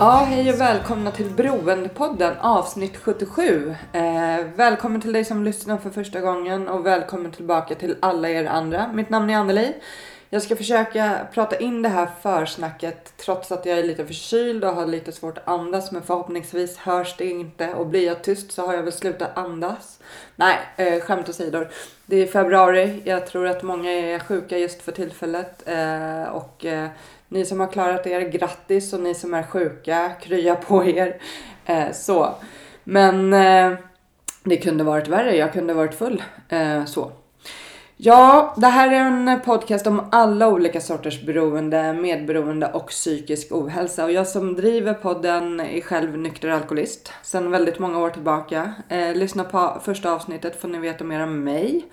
[0.00, 3.74] Ja, hej och välkomna till Beroendepodden avsnitt 77.
[3.92, 4.02] Eh,
[4.56, 8.92] välkommen till dig som lyssnar för första gången och välkommen tillbaka till alla er andra.
[8.92, 9.74] Mitt namn är Anneli.
[10.30, 14.74] Jag ska försöka prata in det här försnacket trots att jag är lite förkyld och
[14.74, 18.66] har lite svårt att andas men förhoppningsvis hörs det inte och blir jag tyst så
[18.66, 19.98] har jag väl slutat andas.
[20.36, 21.64] Nej, eh, skämt åsido.
[22.06, 23.02] Det är februari.
[23.04, 26.88] Jag tror att många är sjuka just för tillfället eh, och eh,
[27.28, 31.20] ni som har klarat er, grattis och ni som är sjuka, krya på er.
[31.64, 32.34] Eh, så.
[32.84, 33.78] Men eh,
[34.44, 36.22] det kunde varit värre, jag kunde varit full.
[36.48, 37.12] Eh, så.
[38.00, 44.04] Ja, det här är en podcast om alla olika sorters beroende, medberoende och psykisk ohälsa.
[44.04, 48.74] Och jag som driver podden är själv nykter alkoholist sedan väldigt många år tillbaka.
[48.88, 51.84] Eh, lyssna på första avsnittet får ni veta mer om mig.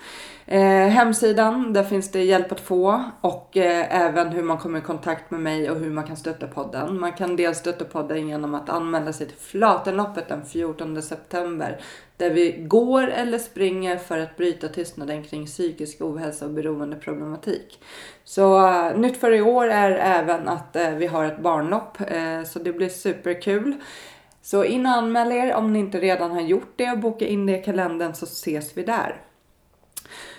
[0.48, 4.82] Eh, hemsidan, där finns det hjälp att få och eh, även hur man kommer i
[4.82, 7.00] kontakt med mig och hur man kan stötta podden.
[7.00, 11.82] Man kan dels stötta podden genom att anmäla sig till Flatenloppet den 14 september
[12.18, 17.80] där vi går eller springer för att bryta tystnaden kring psykisk ohälsa och beroendeproblematik.
[18.24, 22.44] Så uh, nytt för i år är även att uh, vi har ett barnlopp uh,
[22.44, 23.74] så det blir superkul.
[24.42, 27.46] Så in och anmäl er om ni inte redan har gjort det och boka in
[27.46, 29.22] det i kalendern så ses vi där.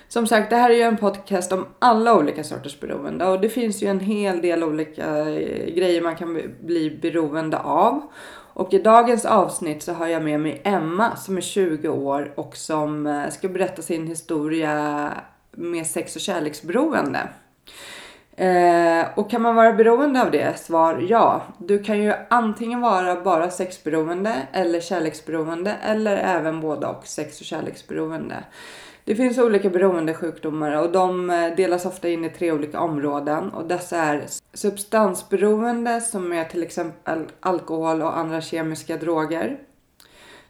[0.08, 3.48] Som sagt, det här är ju en podcast om alla olika sorters beroende och det
[3.48, 8.02] finns ju en hel del olika eh, grejer man kan bli beroende av.
[8.52, 12.56] Och i dagens avsnitt så har jag med mig Emma som är 20 år och
[12.56, 15.12] som eh, ska berätta sin historia
[15.50, 17.28] med sex och kärleksberoende.
[18.36, 20.58] Eh, och kan man vara beroende av det?
[20.58, 21.42] Svar ja.
[21.58, 27.46] Du kan ju antingen vara bara sexberoende eller kärleksberoende eller även både och sex och
[27.46, 28.36] kärleksberoende.
[29.06, 33.66] Det finns olika beroendesjukdomar och de eh, delas ofta in i tre olika områden och
[33.68, 34.24] dessa är
[34.54, 39.58] substansberoende som är till exempel alkohol och andra kemiska droger.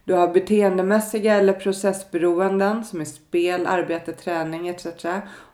[0.04, 4.86] Du har beteendemässiga eller processberoenden som är spel, arbete, träning etc.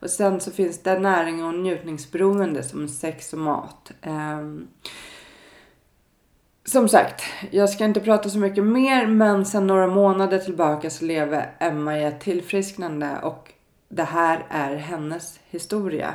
[0.01, 3.93] Och sen så finns det näring och njutningsberoende som sex och mat.
[4.03, 4.69] Ehm,
[6.65, 11.05] som sagt, jag ska inte prata så mycket mer men sedan några månader tillbaka så
[11.05, 13.53] lever Emma i ett tillfrisknande och
[13.89, 16.15] det här är hennes historia.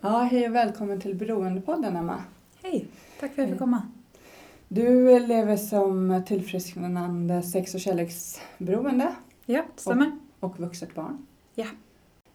[0.00, 2.22] Ja, hej och välkommen till Beroendepodden Emma.
[2.62, 2.86] Hej,
[3.20, 3.82] tack för att jag fick komma.
[4.68, 9.14] Du lever som tillfrisknande sex och kärleksberoende
[9.46, 10.27] Ja, det stämmer.
[10.40, 11.26] Och vuxet barn.
[11.54, 11.66] Ja.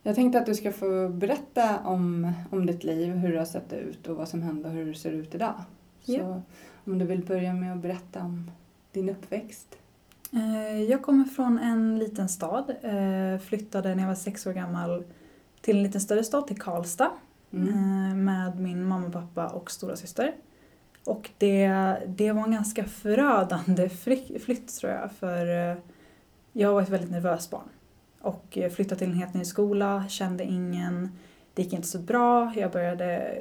[0.04, 3.74] Jag tänkte att du ska få berätta om, om ditt liv, hur det har sett
[3.74, 5.54] ut och vad som hände och hur det ser ut idag.
[6.02, 6.42] Så Ja.
[6.86, 8.52] om du vill börja med att berätta om
[8.92, 9.78] din uppväxt.
[10.34, 12.70] Eh, Jag kommer från en liten stad.
[12.82, 15.04] eh, Flyttade när jag var sex år gammal
[15.62, 17.12] till en lite större stad, till Karlstad.
[17.54, 17.68] Mm.
[17.70, 20.34] eh, Med min mamma, pappa och stora syster.
[21.06, 21.68] Och det,
[22.08, 25.12] det var en ganska förödande flytt, tror jag.
[25.12, 25.46] För
[26.54, 27.68] jag var ett väldigt nervöst barn.
[28.24, 31.10] Och flyttade till en helt ny skola, kände ingen.
[31.54, 32.54] Det gick inte så bra.
[32.56, 33.38] Jag började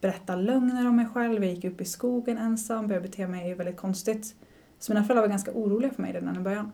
[0.00, 1.44] berätta lögner om mig själv.
[1.44, 4.34] Jag gick upp i skogen ensam, började bete mig väldigt konstigt.
[4.78, 6.72] Så mina föräldrar var ganska oroliga för mig redan i början.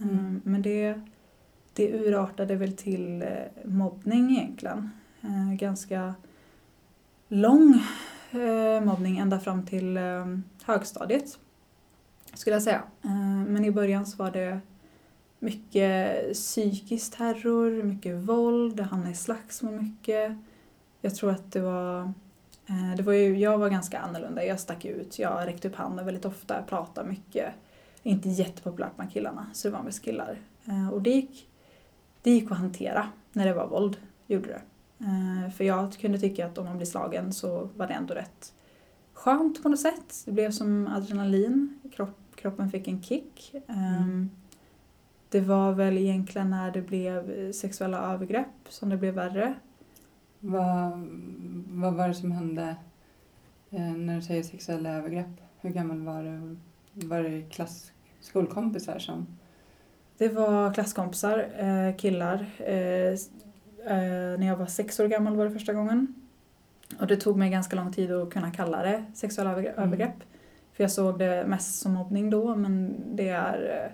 [0.00, 0.18] Mm.
[0.18, 1.00] Mm, Men det,
[1.72, 3.28] det urartade väl till eh,
[3.64, 4.90] mobbning egentligen.
[5.22, 6.14] Eh, Ganska
[7.28, 7.82] lång
[8.30, 10.26] eh, mobbning ända fram till eh,
[10.64, 11.38] högstadiet.
[12.34, 12.82] Skulle jag säga.
[13.46, 14.60] Men i början så var det
[15.42, 20.36] mycket psykisk terror, mycket våld, det hamnade i slagsmål mycket.
[21.00, 22.00] Jag tror att det var,
[22.66, 26.04] eh, det var ju, jag var ganska annorlunda, jag stack ut, jag räckte upp handen
[26.06, 27.54] väldigt ofta, pratade mycket.
[28.02, 30.38] Inte jättepopulärt bland killarna, så det var mest killar.
[30.64, 31.48] Eh, Och det gick,
[32.22, 33.96] det gick att hantera när det var våld,
[34.26, 34.60] gjorde det.
[35.04, 38.52] Eh, För jag kunde tycka att om man blir slagen så var det ändå rätt
[39.12, 40.22] skönt på något sätt.
[40.24, 43.54] Det blev som adrenalin, kropp, kroppen fick en kick.
[43.68, 44.30] Mm.
[45.32, 49.54] Det var väl egentligen när det blev sexuella övergrepp som det blev värre.
[50.40, 51.08] Vad,
[51.68, 52.76] vad var det som hände
[53.70, 55.40] eh, när du säger sexuella övergrepp?
[55.60, 56.56] Hur gammal var du?
[57.06, 59.26] Var det klass, skolkompisar som...
[60.18, 62.46] Det var klasskompisar, eh, killar.
[62.58, 63.12] Eh,
[63.86, 66.14] eh, när jag var sex år gammal var det första gången.
[67.00, 69.72] Och det tog mig ganska lång tid att kunna kalla det sexuella Mm.
[69.76, 70.16] övergrepp.
[70.72, 73.92] För jag såg det mest som mobbning då, men det är...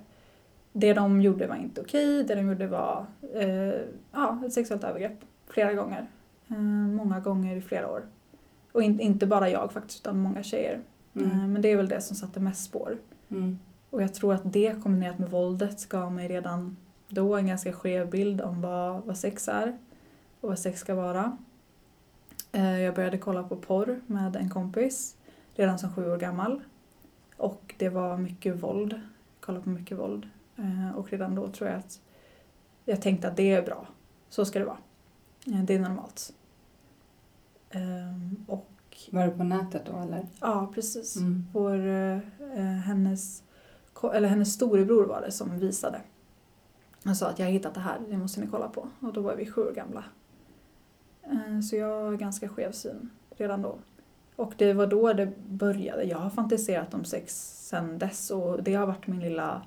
[0.80, 3.80] Det de gjorde var inte okej, det de gjorde var eh,
[4.12, 5.24] ja, ett sexuellt övergrepp.
[5.46, 6.06] Flera gånger.
[6.48, 8.02] Eh, många gånger i flera år.
[8.72, 10.80] Och in, inte bara jag faktiskt, utan många tjejer.
[11.14, 11.30] Mm.
[11.30, 12.98] Eh, men det är väl det som satte mest spår.
[13.28, 13.58] Mm.
[13.90, 16.76] Och jag tror att det kombinerat med våldet gav mig redan
[17.08, 19.78] då en ganska skev bild om vad, vad sex är
[20.40, 21.36] och vad sex ska vara.
[22.52, 25.16] Eh, Jag började kolla på porr med en kompis
[25.54, 26.60] redan som sju år gammal.
[27.36, 29.00] Och det var mycket våld.
[29.40, 30.28] Kolla på mycket våld.
[30.58, 32.00] Eh, Och redan då tror jag att
[32.84, 33.86] jag tänkte att det är bra.
[34.28, 34.78] Så ska det vara.
[35.46, 36.32] Eh, Det är normalt.
[37.70, 38.66] Ehm, Och
[39.10, 40.26] Var det på nätet då eller?
[40.40, 41.16] ja, precis.
[41.16, 41.44] Mm.
[41.52, 43.42] Vår, eh, hennes,
[44.14, 46.00] eller hennes storebror var det som visade.
[47.04, 48.88] Han sa att jag har hittat det här, det måste ni kolla på.
[49.00, 50.04] Och då var vi sju år gamla.
[51.22, 53.78] Eh, Så jag har ganska skev syn redan då.
[54.36, 56.04] Och det var då det började.
[56.04, 57.34] Jag har fantiserat om sex
[57.68, 59.62] sen dess och det har varit min lilla,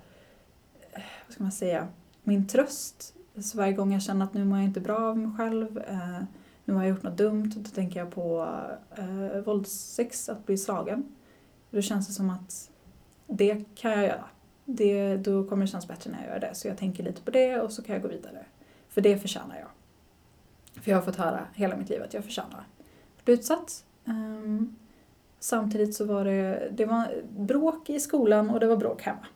[0.94, 1.88] vad ska man säga,
[2.24, 3.16] min tröst.
[3.42, 6.24] Så varje gång jag känner att nu mår jag inte bra av mig själv, eh,
[6.66, 8.56] nu har jag gjort något dumt, då tänker jag på
[8.96, 11.16] eh, våldssex, att bli slagen.
[11.70, 12.70] Då känns det som att
[13.28, 14.26] det kan jag göra.
[14.66, 16.56] Det, då kommer det kännas bättre när jag gör det.
[16.56, 18.46] Så jag tänker lite på det och så kan jag gå vidare.
[18.90, 19.70] För det förtjänar jag.
[20.84, 22.66] För jag har fått höra hela mitt liv att jag förtjänar
[23.18, 23.86] att bli utsatt.
[24.06, 24.76] Um,
[25.40, 29.28] samtidigt så var det, det var bråk i skolan och det var bråk hemma.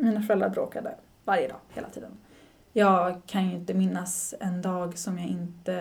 [0.00, 0.94] Mina föräldrar bråkade
[1.24, 2.10] varje dag, hela tiden.
[2.72, 5.74] Jag kan ju inte minnas en dag som jag inte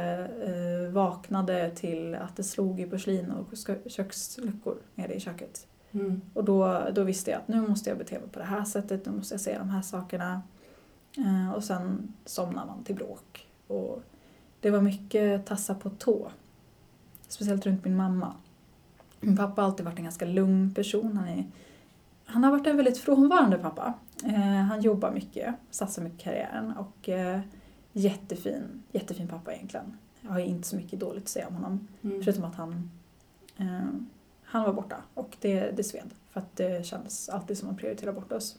[0.43, 3.47] eh, vaknade till att det slog i porslin och
[3.85, 5.67] köksluckor nere i köket.
[5.91, 6.21] Mm.
[6.33, 9.05] Och då, då visste jag att nu måste jag bete mig på det här sättet,
[9.05, 10.41] nu måste jag säga de här sakerna.
[11.17, 13.47] Eh, och sen somnar man till bråk.
[13.67, 14.03] Och
[14.59, 16.31] det var mycket tassa på tå.
[17.27, 18.33] Speciellt runt min mamma.
[19.19, 21.17] Min pappa har alltid varit en ganska lugn person.
[21.17, 21.45] Han, är,
[22.25, 23.93] han har varit en väldigt frånvarande pappa.
[24.25, 27.39] Eh, han jobbar mycket, satsar mycket i karriären och eh,
[27.93, 29.97] jättefin, jättefin pappa egentligen.
[30.21, 31.87] Jag har inte så mycket dåligt att säga om honom.
[32.01, 32.23] Mm.
[32.23, 32.91] Förutom att han,
[33.57, 33.89] eh,
[34.43, 36.13] han var borta och det, det sved.
[36.31, 38.57] För att det kändes alltid som att prioritera bort oss.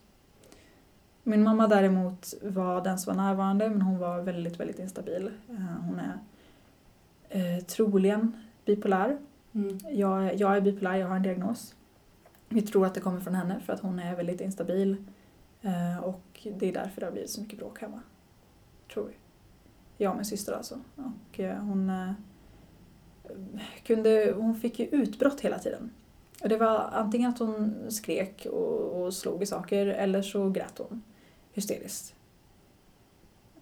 [1.22, 5.30] Min mamma däremot var den som var närvarande men hon var väldigt, väldigt instabil.
[5.86, 6.18] Hon är
[7.28, 9.18] eh, troligen bipolär.
[9.52, 9.78] Mm.
[9.90, 11.74] Jag, jag är bipolär, jag har en diagnos.
[12.48, 14.96] Vi tror att det kommer från henne för att hon är väldigt instabil.
[15.62, 18.00] Eh, och det är därför det har blivit så mycket bråk hemma.
[18.92, 19.14] Tror vi.
[19.96, 20.80] Jag och min syster alltså.
[20.96, 22.12] Och eh, hon eh,
[23.82, 25.90] kunde, hon fick ju utbrott hela tiden.
[26.42, 30.78] Och det var antingen att hon skrek och, och slog i saker eller så grät
[30.78, 31.02] hon
[31.52, 32.14] hysteriskt.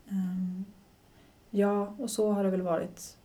[0.09, 0.65] Ehm,
[1.51, 3.17] ja, och så har det väl varit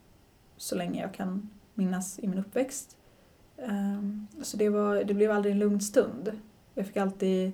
[0.57, 2.97] så länge jag kan minnas i min uppväxt.
[3.57, 6.31] Ehm, så det, var, det blev aldrig en lugn stund.
[6.73, 7.51] Jag fick alltid,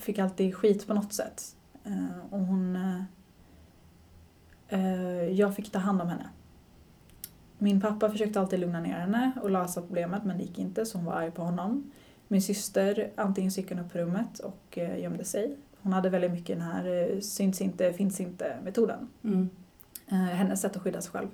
[0.00, 1.56] fick alltid skit på något sätt.
[1.84, 2.76] Ehm, och hon...
[2.76, 3.02] eh,
[4.68, 6.28] eh, jag fick ta hand om henne.
[7.58, 10.98] Min pappa försökte alltid lugna ner henne och lösa problemet men det gick inte så
[10.98, 11.90] hon var arg på honom.
[12.28, 15.56] Min syster antingen gick hon upp på rummet och eh, gömde sig.
[15.80, 19.08] Hon hade väldigt mycket den här eh, syns inte, finns inte metoden.
[19.24, 19.50] Mm.
[20.08, 21.28] Eh, hennes sätt att skydda sig själv.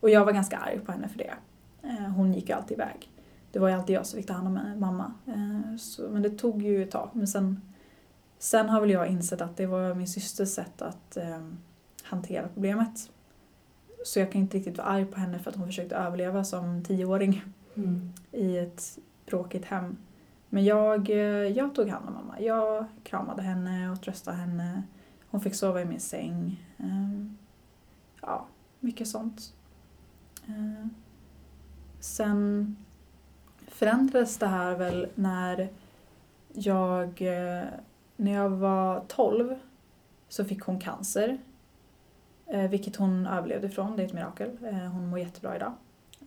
[0.00, 1.34] Och jag var ganska arg på henne för det.
[1.82, 3.10] Eh, hon gick ju alltid iväg.
[3.52, 5.12] Det var ju alltid jag som fick ta hand om mamma.
[5.26, 7.10] Eh, så, men det tog ju ett tag.
[7.12, 7.60] Men sen,
[8.38, 11.40] sen har väl jag insett att det var min systers sätt att eh,
[12.02, 13.10] hantera problemet.
[14.04, 16.84] Så jag kan inte riktigt vara arg på henne för att hon försökte överleva som
[16.84, 17.42] tioåring
[17.76, 18.12] Mm.
[18.32, 19.96] i ett bråkigt hem.
[20.48, 21.16] Men jag, eh,
[21.48, 22.40] jag tog hand om mamma.
[22.40, 24.82] Jag kramade henne och tröstade henne.
[25.30, 26.64] Hon fick sova i min säng.
[26.78, 27.36] Ehm,
[28.22, 28.46] Ja,
[28.80, 29.54] mycket sånt.
[30.46, 30.86] Eh,
[32.00, 32.76] Sen
[33.68, 35.68] förändrades det här väl när
[36.52, 37.64] jag, eh,
[38.18, 39.54] när jag var 12
[40.28, 41.38] så fick hon cancer.
[42.46, 44.50] Eh, Vilket hon överlevde ifrån, det är ett mirakel.
[44.64, 45.72] Eh, Hon mår jättebra idag.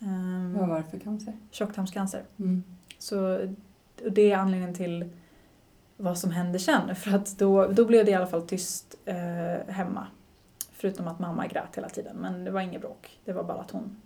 [0.02, 1.34] Ehm, Vad var det för cancer?
[1.52, 2.24] Tjocktarmscancer.
[2.40, 2.64] Mm.
[2.98, 3.40] Så
[4.06, 5.10] och det är anledningen till
[5.98, 6.96] vad som hände sen.
[6.96, 10.08] För att då, då blev det i alla fall tyst eh, hemma.
[10.72, 12.16] Förutom att mamma grät hela tiden.
[12.18, 13.20] Men det var inget bråk.
[13.26, 14.02] Det var bara att hon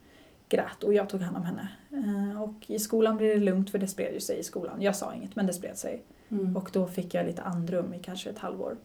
[0.49, 1.67] grät och jag tog hand om henne.
[1.91, 4.81] Eh, och i skolan blev det lugnt för det spred ju sig i skolan.
[4.81, 6.03] Jag sa inget men det spred sig.
[6.39, 6.57] Mm.
[6.57, 8.77] Och då fick jag lite andrum i kanske ett halvår.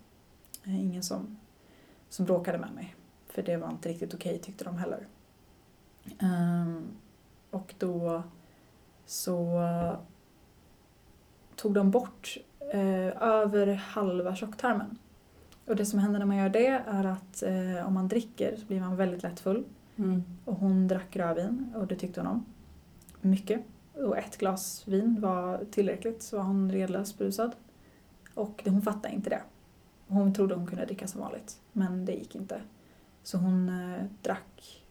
[0.64, 1.38] Eh, Ingen som,
[2.08, 2.94] som bråkade med mig.
[3.26, 5.06] För det var inte riktigt okej tyckte de heller.
[6.18, 6.82] Ehm,
[7.50, 8.22] och då
[9.06, 9.62] så
[11.56, 12.36] tog de bort
[12.72, 14.98] eh, över halva tjocktarmen.
[15.66, 18.66] Och det som händer när man gör det är att eh, om man dricker så
[18.66, 19.64] blir man väldigt lätt full.
[19.96, 20.22] Mm.
[20.44, 22.44] Och hon drack rödvin och det tyckte hon om.
[23.20, 23.60] Mycket.
[23.94, 27.52] Och ett glas vin var tillräckligt så var hon redlöst berusad.
[28.34, 29.42] Och hon fattade inte det.
[30.06, 31.60] Hon trodde hon kunde dricka som vanligt.
[31.72, 32.60] Men det gick inte.
[33.22, 34.84] Så hon eh, drack,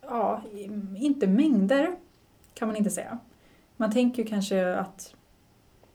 [0.00, 0.42] ja,
[0.96, 1.96] inte mängder
[2.54, 3.18] kan man inte säga.
[3.76, 5.14] Man tänker ju kanske att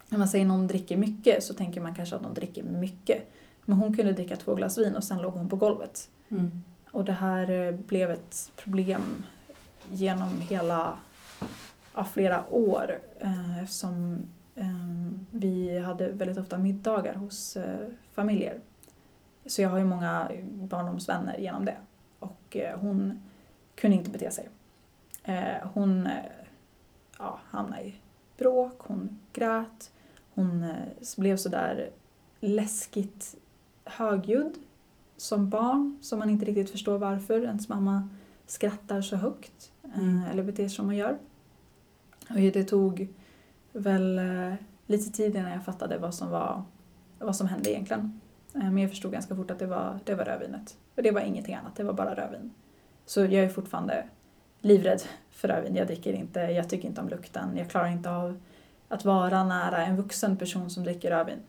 [0.09, 3.31] när man säger någon dricker mycket så tänker man kanske att de dricker mycket.
[3.65, 6.09] Men hon kunde dricka två glas vin och sen låg hon på golvet.
[6.29, 6.63] Mm.
[6.91, 9.23] Och det här eh, blev ett problem
[9.91, 10.97] genom hela,
[11.95, 14.17] ja, flera år eh, eftersom
[14.55, 14.65] eh,
[15.31, 18.59] vi hade väldigt ofta middagar hos eh, familjer.
[19.45, 21.77] Så jag har ju många barndomsvänner genom det.
[22.19, 23.21] Och hon
[23.75, 24.49] kunde inte bete sig.
[25.73, 26.09] Hon
[27.19, 27.95] ja, hamnade i
[28.37, 29.91] bråk, hon grät,
[30.33, 30.73] hon
[31.17, 31.89] blev sådär
[32.39, 33.35] läskigt
[33.83, 34.53] högljudd
[35.17, 38.09] som barn som man inte riktigt förstår varför ens mamma
[38.45, 40.23] skrattar så högt Mm.
[40.31, 41.17] eller beter sig som hon gör.
[42.29, 43.07] Och det tog
[43.71, 44.53] väl eh,
[44.85, 46.63] lite tid innan jag fattade vad som, var,
[47.19, 48.21] vad som hände egentligen.
[48.55, 50.77] Eh, men jag förstod ganska fort att det var, det var rödvinet.
[50.95, 52.53] Och det var ingenting annat, det var bara rödvin.
[53.05, 54.05] Så jag är fortfarande
[54.61, 55.75] livrädd för rödvin.
[55.75, 57.57] Jag dricker inte, jag tycker inte om lukten.
[57.57, 58.39] Jag klarar inte av
[58.87, 61.39] att vara nära en vuxen person som dricker rödvin.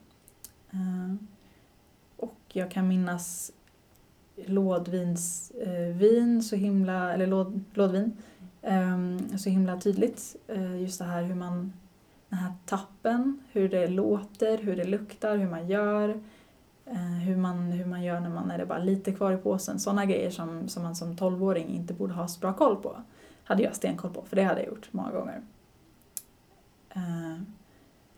[0.71, 1.15] Eh,
[2.17, 3.53] och jag kan minnas
[4.47, 8.17] lådvinsvin så himla, eller låd, lådvin
[8.63, 10.37] Ehm, så himla tydligt.
[10.49, 11.73] Eh, just det här hur man,
[12.29, 16.21] den här tappen, hur det låter, hur det luktar, hur man gör.
[16.87, 19.81] Eh, hur man, hur man gör när man är det bara lite kvar i påsen.
[19.81, 22.97] Sådana grejer som, som man som 12-åring inte borde ha så bra koll på.
[23.45, 25.43] Hade jag stenkoll på, för det hade jag gjort många gånger.
[26.91, 27.47] Ehm,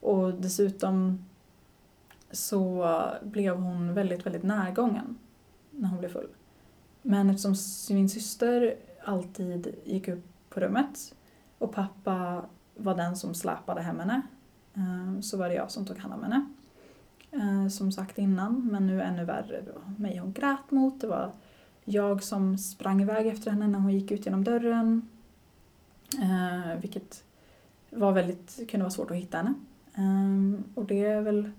[0.00, 1.24] och dessutom
[2.30, 2.88] så
[3.22, 5.18] blev hon väldigt, väldigt närgången
[5.70, 6.28] när hon blev full.
[7.02, 7.54] Men eftersom
[7.96, 11.14] min syster alltid gick upp på rummet
[11.58, 12.44] och pappa
[12.76, 14.22] var den som släpade hem henne
[14.74, 16.46] eh, så var det jag som tog hand om henne.
[17.30, 19.60] Eh, som sagt innan, men nu ännu värre.
[19.60, 21.00] Det var mig hon grät mot.
[21.00, 21.30] Det var
[21.84, 25.08] jag som sprang iväg efter henne när hon gick ut genom dörren.
[26.22, 27.24] Eh, vilket
[27.90, 29.54] var väldigt, kunde vara svårt att hitta henne.
[30.74, 31.50] Och det är väl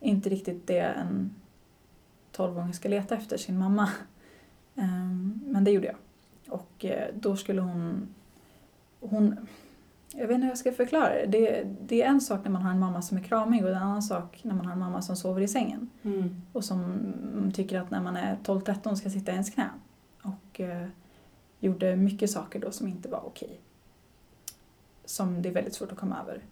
[0.00, 1.34] inte riktigt det en
[2.32, 3.90] 12-åring ska leta efter sin mamma.
[5.44, 5.96] Men det gjorde jag.
[6.48, 6.84] Och
[7.14, 8.08] då skulle hon
[9.12, 9.46] hon
[10.14, 11.26] jag vet inte hur jag ska förklara det.
[11.26, 11.66] det.
[11.80, 14.02] Det är en sak när man har en mamma som är kramig och en annan
[14.02, 15.90] sak när man har en mamma som sover i sängen.
[16.02, 16.42] Mm.
[16.52, 17.12] Och som
[17.54, 19.70] tycker att när man är 12-13 ska sitta i ens knä.
[20.22, 20.86] Och eh,
[21.60, 23.60] gjorde mycket saker då som inte var okej.
[25.04, 26.42] Som det är väldigt svårt att komma över.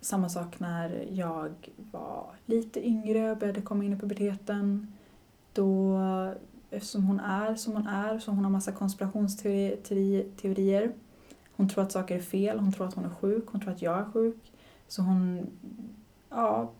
[0.00, 4.92] Samma sak när jag var lite yngre och började komma in i puberteten.
[5.52, 5.98] Då,
[6.70, 10.92] eftersom hon är som hon är, så hon har massa konspirationsteorier.
[11.56, 13.82] Hon tror att saker är fel, hon tror att hon är sjuk, hon tror att
[13.82, 14.52] jag är sjuk.
[14.88, 15.46] Så hon
[16.30, 16.70] ja,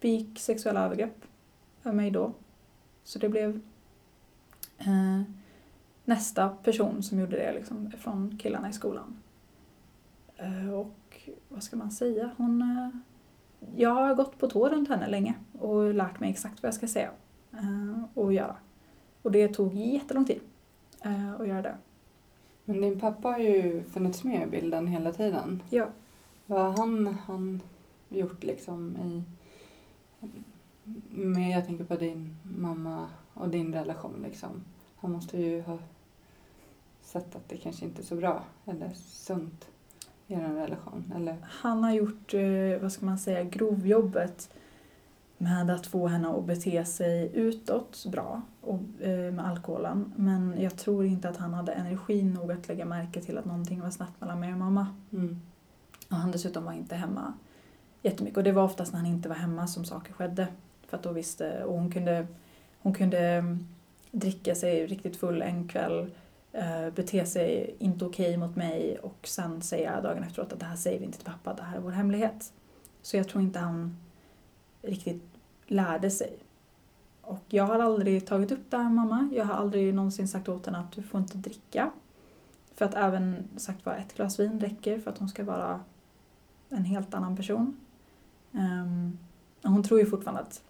[0.00, 1.24] begick sexuella övergrepp
[1.84, 2.32] över mig då.
[3.04, 3.60] Så det blev
[4.78, 5.22] eh,
[6.04, 9.16] nästa person som gjorde det liksom, från killarna i skolan.
[10.36, 12.30] Eh, och vad ska man säga?
[12.36, 12.88] Hon, eh,
[13.76, 16.88] jag har gått på tå runt henne länge och lärt mig exakt vad jag ska
[16.88, 17.10] säga
[17.52, 18.56] eh, och göra.
[19.22, 20.40] Och det tog jättelång tid
[21.04, 21.74] eh, att göra det.
[22.70, 25.62] Men din pappa har ju funnits med i bilden hela tiden.
[25.70, 25.86] Ja.
[26.46, 27.60] Vad har han, han
[28.08, 29.22] gjort liksom i...
[31.10, 34.50] Med, jag tänker på din mamma och din relation liksom.
[34.96, 35.78] Han måste ju ha
[37.02, 39.68] sett att det kanske inte är så bra eller sunt
[40.26, 41.12] i er relation.
[41.16, 41.36] Eller?
[41.42, 44.50] Han har gjort, eh, vad ska man säga, grovjobbet
[45.38, 50.12] med att få henne att bete sig utåt bra och, eh, med alkoholen.
[50.16, 53.80] Men jag tror inte att han hade energi nog att lägga märke till att någonting
[53.80, 54.86] var snett mellan mig och mamma.
[55.12, 55.40] Mm.
[56.08, 57.34] Och han dessutom var inte hemma
[58.02, 58.36] jättemycket.
[58.36, 60.46] Och det var oftast när han inte var hemma som saker skedde.
[60.86, 62.26] För att då visste, och hon kunde,
[62.78, 63.66] hon kunde mm,
[64.10, 66.10] dricka sig riktigt full en kväll,
[66.52, 70.76] eh, bete sig inte okej mot mig och sen säga dagen efteråt att det här
[70.76, 72.52] säger vi inte till pappa, det här är vår hemlighet.
[73.02, 73.96] Så jag tror inte han
[74.82, 75.22] riktigt
[75.66, 76.36] lärde sig.
[77.30, 79.28] Och jag har aldrig tagit upp det här mamma.
[79.32, 81.90] Jag har aldrig någonsin sagt åt henne att du får inte dricka.
[82.74, 85.80] För att även sagt var ett glas vin räcker för att hon ska vara
[86.68, 87.76] en helt annan person.
[88.52, 89.18] Um,
[89.62, 90.62] hon tror ju fortfarande att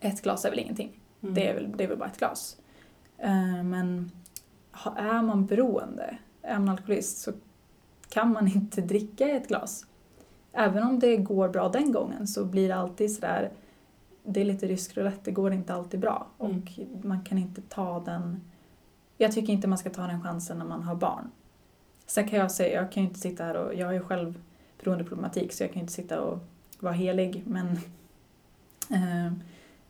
[0.00, 1.00] ett glas är väl ingenting.
[1.22, 1.34] Mm.
[1.34, 2.56] Det, är väl, det är väl bara ett glas.
[3.18, 4.10] Eh, men
[4.96, 7.32] är man beroende, är man alkoholist, så
[8.08, 9.86] kan man inte dricka ett glas.
[10.52, 13.50] Även om det går bra den gången så blir det alltid sådär
[14.26, 16.26] det är lite rysk roulette, det går inte alltid bra.
[16.38, 16.56] Mm.
[16.56, 18.40] Och man kan inte ta den...
[19.16, 21.30] Jag tycker inte man ska ta den chansen när man har barn.
[22.06, 24.40] Sen kan jag säga, jag kan ju inte sitta här och, jag har ju själv
[24.78, 26.38] beroendeproblematik så jag kan ju inte sitta och
[26.78, 27.66] vara helig men
[28.90, 29.32] eh,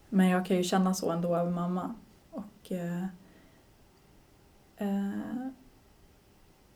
[0.09, 1.95] men jag kan ju känna så ändå över mamma.
[2.31, 3.05] Och eh,
[4.77, 5.49] eh,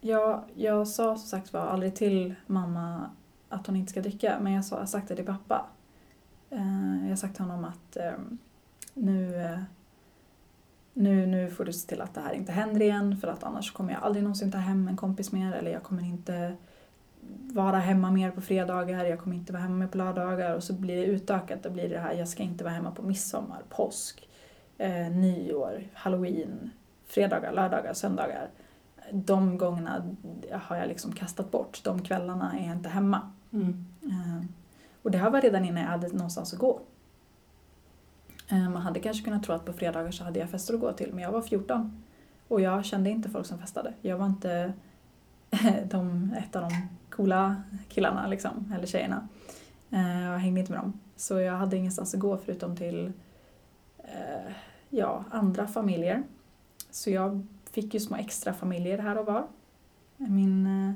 [0.00, 3.10] jag, jag sa som sagt var aldrig till mamma
[3.48, 5.66] att hon inte ska dricka men jag, sa, jag sagt det till pappa.
[6.50, 8.12] Eh, jag har sagt till honom att eh,
[8.94, 9.58] nu, eh,
[10.94, 13.72] nu, nu får du se till att det här inte händer igen för att annars
[13.72, 16.56] kommer jag aldrig någonsin ta hem en kompis mer eller jag kommer inte
[17.52, 20.72] vara hemma mer på fredagar, jag kommer inte vara hemma mer på lördagar och så
[20.72, 21.62] blir det utökat.
[21.62, 24.28] Då blir det här, jag ska inte vara hemma på midsommar, påsk,
[24.78, 26.70] eh, nyår, halloween,
[27.06, 28.48] fredagar, lördagar, söndagar.
[29.12, 30.16] De gångerna
[30.52, 31.84] har jag liksom kastat bort.
[31.84, 33.32] De kvällarna är jag inte hemma.
[33.52, 33.86] Mm.
[34.02, 34.44] Eh,
[35.02, 36.80] och det här var redan innan jag hade någonstans att gå.
[38.48, 40.92] Eh, man hade kanske kunnat tro att på fredagar så hade jag fester att gå
[40.92, 42.02] till, men jag var 14.
[42.48, 43.94] Och jag kände inte folk som festade.
[44.02, 44.72] Jag var inte
[45.84, 49.28] de, ett av de coola killarna liksom, eller tjejerna.
[49.90, 51.00] Eh, jag hängde inte med dem.
[51.16, 53.12] Så jag hade ingenstans att gå förutom till
[53.98, 54.52] eh,
[54.88, 56.22] ja, andra familjer.
[56.90, 59.46] Så jag fick ju små extra familjer här och var.
[60.16, 60.94] Min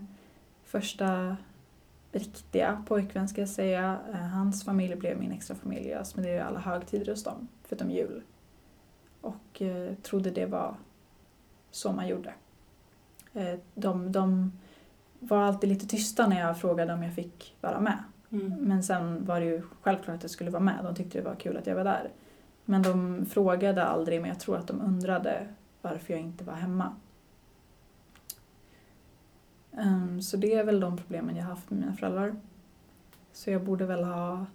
[0.64, 1.36] första
[2.16, 5.88] riktiga pojkvän ska jag säga, eh, hans familj blev min extra familj.
[5.88, 8.22] Jag spenderade alla högtider hos dem, förutom jul.
[9.20, 10.76] Och eh, trodde det var
[11.70, 12.34] så man gjorde.
[13.32, 14.52] Eh, de, de
[15.18, 17.98] var alltid lite tysta när jag frågade om jag fick vara med.
[18.30, 18.52] Mm.
[18.58, 20.84] Men sen var det ju självklart att jag skulle vara med.
[20.84, 22.10] De tyckte det var kul att jag var där.
[22.64, 25.48] Men de frågade aldrig, men jag tror att de undrade
[25.82, 26.96] varför jag inte var hemma.
[29.78, 32.34] Ehm, så det är väl de problemen jag har haft med mina föräldrar.
[33.32, 34.46] Så jag borde väl ha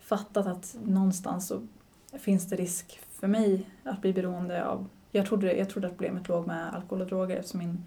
[0.00, 1.66] fattat att någonstans så
[2.18, 4.88] finns det risk för mig att bli beroende av...
[5.10, 7.84] Jag trodde, jag trodde att problemet låg med alkohol och droger eftersom min,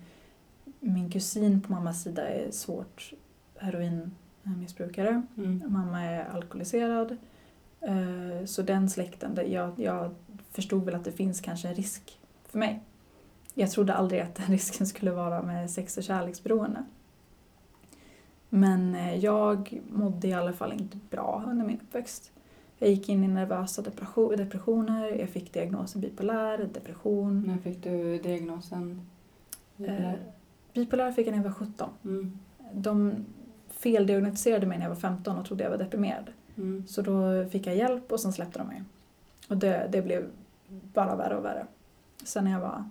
[0.79, 3.13] min kusin på mammas sida är svårt
[3.57, 5.21] heroinmissbrukare.
[5.37, 5.63] Mm.
[5.67, 7.17] Mamma är alkoholiserad.
[7.81, 10.15] Eh, Så den släkten, jag, jag
[10.51, 12.81] förstod väl att det finns kanske en risk för mig.
[13.61, 16.83] Jag trodde aldrig att den risken skulle vara med sex och kärleksberoende.
[18.49, 22.31] Men eh, jag mådde i alla fall inte bra under min uppväxt.
[22.77, 27.43] Jag gick in i nervösa depression, depressioner, jag fick diagnosen bipolär, depression.
[27.47, 29.01] När fick du diagnosen?
[29.77, 30.11] Eh,
[30.73, 31.89] bipolär fick jag när jag var 17.
[32.03, 32.39] Mm.
[32.73, 33.25] De
[33.69, 36.29] feldiagnostiserade mig när jag var 15 och trodde jag var deprimerad.
[36.57, 36.87] Mm.
[36.87, 38.83] Så då fick jag hjälp och sen släppte de mig.
[39.47, 40.25] Och det, det blev
[40.93, 41.67] bara värre och värre.
[42.23, 42.83] Sen när jag var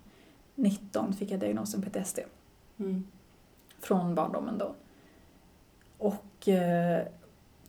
[0.60, 2.18] 19 fick jag diagnosen PTSD
[2.78, 3.04] Mm.
[3.80, 4.74] från barndomen då.
[5.98, 7.06] Och eh,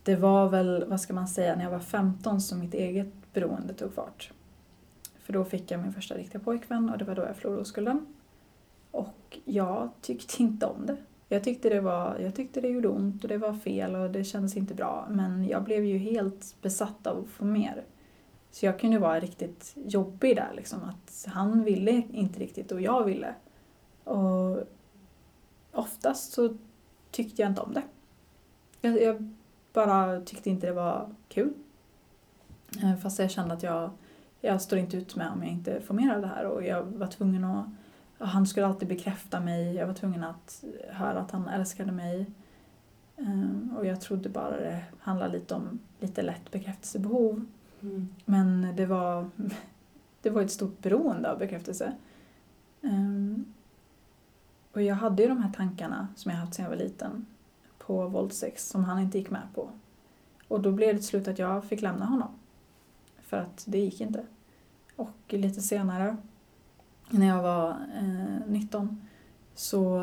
[0.02, 3.74] det var väl, vad ska man säga, när jag var 15 som mitt eget beroende
[3.74, 4.32] tog fart.
[5.18, 8.06] För då fick jag min första riktiga pojkvän och det var då jag förlorade oskulden.
[8.90, 10.96] Och jag tyckte inte om det.
[11.28, 14.24] Jag tyckte det, var, jag tyckte det gjorde ont och det var fel och det
[14.24, 15.06] kändes inte bra.
[15.10, 17.84] Men jag blev ju helt besatt av att få mer.
[18.52, 20.82] Så jag kunde vara riktigt jobbig där liksom.
[20.82, 23.34] Att han ville inte riktigt och jag ville.
[24.04, 24.58] Och
[25.72, 26.56] oftast så
[27.10, 27.82] tyckte jag inte om det.
[28.80, 29.34] Jag, jag
[29.72, 31.52] bara tyckte inte det var kul.
[32.82, 33.90] Eh, fast jag kände att jag,
[34.40, 36.82] jag står inte ut med om jag inte får mer av det här och jag
[36.82, 37.66] var tvungen att
[38.18, 42.26] han skulle alltid bekräfta mig, jag var tvungen att höra att han älskade mig.
[43.16, 47.46] Eh, och jag trodde bara det handlade lite om lite lätt bekräftelsebehov.
[47.82, 48.08] Mm.
[48.24, 49.30] Men det var,
[50.22, 51.92] det var ett stort beroende av bekräftelse.
[52.80, 53.44] Um,
[54.72, 57.26] och jag hade ju de här tankarna som jag haft sedan jag var liten
[57.78, 59.70] på våldsex som han inte gick med på.
[60.48, 62.28] Och då blev det till slut att jag fick lämna honom.
[63.22, 64.26] För att det gick inte.
[64.96, 66.16] Och lite senare,
[67.10, 69.08] när jag var eh, 19,
[69.54, 69.98] så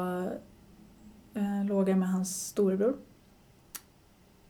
[1.34, 2.98] eh, låg jag med hans storebror.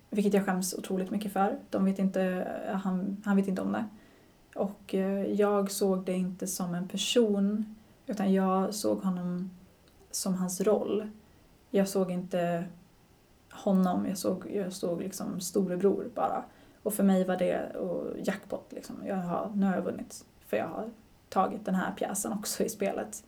[0.10, 1.60] Vilket jag skäms otroligt mycket för.
[1.70, 2.48] De vet inte,
[2.84, 3.86] han, han vet inte om det.
[4.56, 9.50] Och eh, jag såg det inte som en person, utan jag såg honom
[10.12, 11.10] som hans roll.
[11.70, 12.66] Jag såg inte
[13.52, 16.44] honom, jag såg, jag såg liksom storebror bara.
[16.84, 18.96] Och för mig var det och jackpot liksom.
[19.06, 20.26] Jag har, nu har jag vunnit.
[20.48, 20.90] För jag har
[21.30, 23.24] tagit den här pjäsen också i spelet.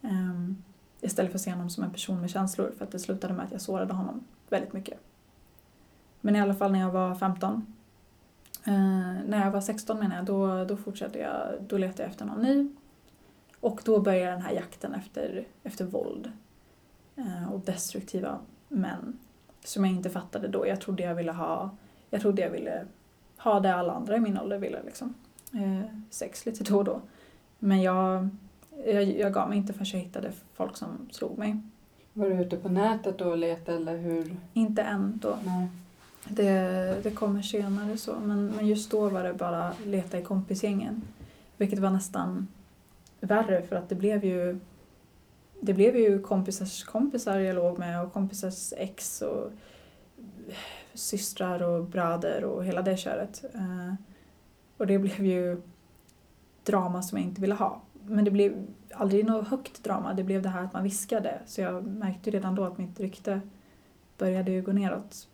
[0.00, 0.64] Um,
[1.00, 2.72] istället för att se honom som en person med känslor.
[2.78, 4.98] För att det slutade med att jag sårade honom väldigt mycket.
[6.24, 7.66] Men i alla fall när jag var 15.
[8.64, 8.72] Eh,
[9.26, 12.42] när jag var 16 menar jag, då, då fortsatte jag, då letade jag efter någon
[12.42, 12.68] ny.
[13.60, 16.32] Och då började den här jakten efter, efter våld.
[17.16, 19.18] Eh, och destruktiva män.
[19.64, 20.66] Som jag inte fattade då.
[20.66, 21.70] Jag trodde jag ville ha,
[22.10, 22.86] jag trodde jag ville
[23.36, 24.82] ha det alla andra i min ålder ville.
[24.82, 25.14] Liksom.
[25.52, 27.00] Eh, sex lite då och då.
[27.58, 28.28] Men jag,
[28.86, 31.60] jag, jag gav mig inte förrän jag hittade folk som slog mig.
[32.12, 34.36] Var du ute på nätet då och letade eller hur?
[34.52, 35.38] Inte än då.
[35.44, 35.68] Nej.
[36.28, 38.14] Det, det kommer senare så.
[38.20, 41.02] Men, men just då var det bara leta i kompisgängen.
[41.56, 42.48] Vilket var nästan
[43.20, 44.58] värre för att det blev ju
[45.60, 49.50] det blev ju kompisars kompisar jag låg med och kompisars ex och
[50.94, 53.44] systrar och bröder och hela det köret.
[53.54, 53.94] Eh,
[54.76, 55.62] och det blev ju
[56.64, 57.82] drama som jag inte ville ha.
[58.06, 61.40] Men det blev aldrig något högt drama, det blev det här att man viskade.
[61.46, 63.40] Så jag märkte ju redan då att mitt rykte
[64.18, 65.28] började ju gå neråt.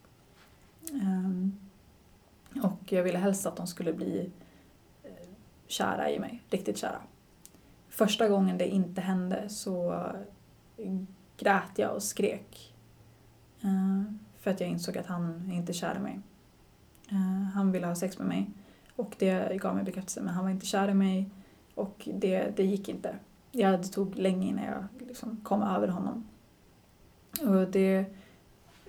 [0.93, 1.57] Ehm,
[2.63, 4.31] och jag ville helst att de skulle bli
[5.03, 5.11] eh,
[5.67, 7.01] kära i mig, riktigt kära.
[7.89, 10.05] Första gången det inte hände så
[11.37, 12.75] grät jag och skrek.
[13.61, 16.21] Eh, för att jag insåg att han inte är kär i mig.
[17.11, 18.51] Eh, han ville ha sex med mig
[18.97, 21.31] och det gav mig bekräftelse men han var inte kär i mig
[21.75, 23.17] och det, det gick inte.
[23.53, 26.29] Jag, det tog länge innan jag liksom kom över honom.
[27.41, 28.05] Och det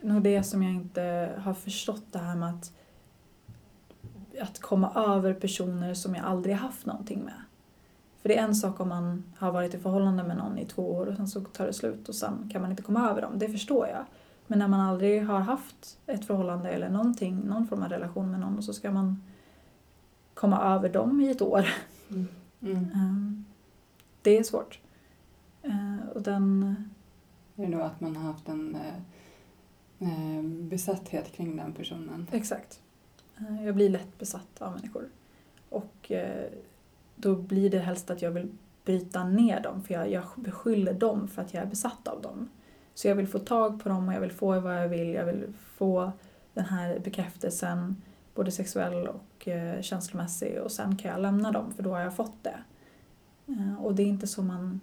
[0.01, 2.71] nog det som jag inte har förstått det här med att,
[4.41, 7.41] att komma över personer som jag aldrig haft någonting med.
[8.21, 10.91] För det är en sak om man har varit i förhållande med någon i två
[10.93, 13.39] år och sen så tar det slut och sen kan man inte komma över dem.
[13.39, 14.05] Det förstår jag.
[14.47, 18.39] Men när man aldrig har haft ett förhållande eller någonting, någon form av relation med
[18.39, 19.23] någon och så ska man
[20.33, 21.67] komma över dem i ett år.
[22.09, 22.27] Mm.
[22.93, 23.45] Ehm,
[24.21, 24.79] Det är svårt.
[25.62, 26.75] Eh, Och den,
[27.55, 28.93] Är det då att man har haft en eh,
[29.99, 32.27] Eh, besatthet kring den personen?
[32.31, 32.79] exakt.
[33.38, 35.09] Eh, jag blir lätt besatt av människor.
[35.69, 36.49] Och eh,
[37.15, 38.49] då blir det helst att jag vill
[38.85, 42.49] bryta ner dem för jag, jag beskyller dem för att jag är besatt av dem.
[42.93, 45.13] Så jag vill få tag på dem och jag vill få vad jag vill.
[45.13, 46.12] Jag vill få
[46.53, 48.01] den här bekräftelsen,
[48.35, 52.15] både sexuell och eh, känslomässig och sen kan jag lämna dem för då har jag
[52.15, 52.59] fått det.
[53.47, 54.79] Eh, och det är inte så man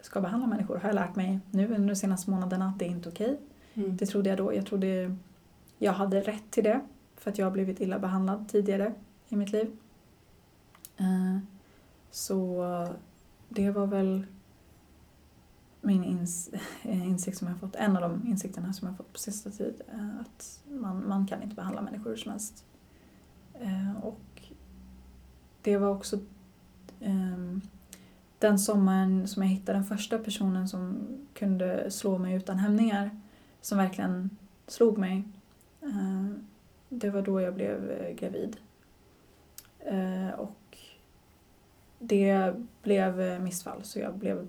[0.00, 2.90] ska behandla människor har jag lärt mig nu under de senaste månaderna att det är
[2.90, 3.38] inte okej.
[3.78, 3.96] Mm.
[3.96, 4.54] Det trodde jag då.
[4.54, 5.16] Jag trodde
[5.78, 6.80] jag hade rätt till det
[7.16, 8.94] för att jag har blivit illa behandlad tidigare
[9.28, 9.76] i mitt liv.
[10.96, 11.38] Eh,
[12.10, 12.64] så
[13.48, 14.26] det var väl
[15.80, 18.96] min ins- eh, insikt som jag har fått, en av de insikterna som jag har
[18.96, 19.82] fått på sista tid.
[19.92, 22.64] Eh, att man, man kan inte behandla människor hur som helst.
[24.02, 24.42] Och
[25.62, 26.18] det var också
[27.00, 27.60] ehm,
[28.38, 30.98] den sommaren som jag hittade den första personen som
[31.34, 33.20] kunde slå mig utan hämningar.
[33.68, 34.30] Som verkligen
[34.66, 35.24] slog mig.
[35.82, 36.26] Eh,
[36.88, 38.56] det var då jag blev eh, gravid.
[39.78, 40.78] Eh, och
[41.98, 44.48] det blev missfall så jag blev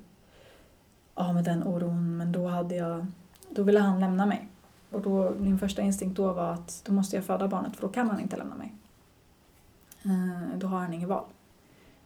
[1.14, 3.06] av med den oron men då hade jag,
[3.50, 4.48] då ville han lämna mig.
[4.90, 7.90] Och då, min första instinkt då var att då måste jag föda barnet för då
[7.90, 8.74] kan han inte lämna mig.
[10.56, 11.26] Då har han inget val.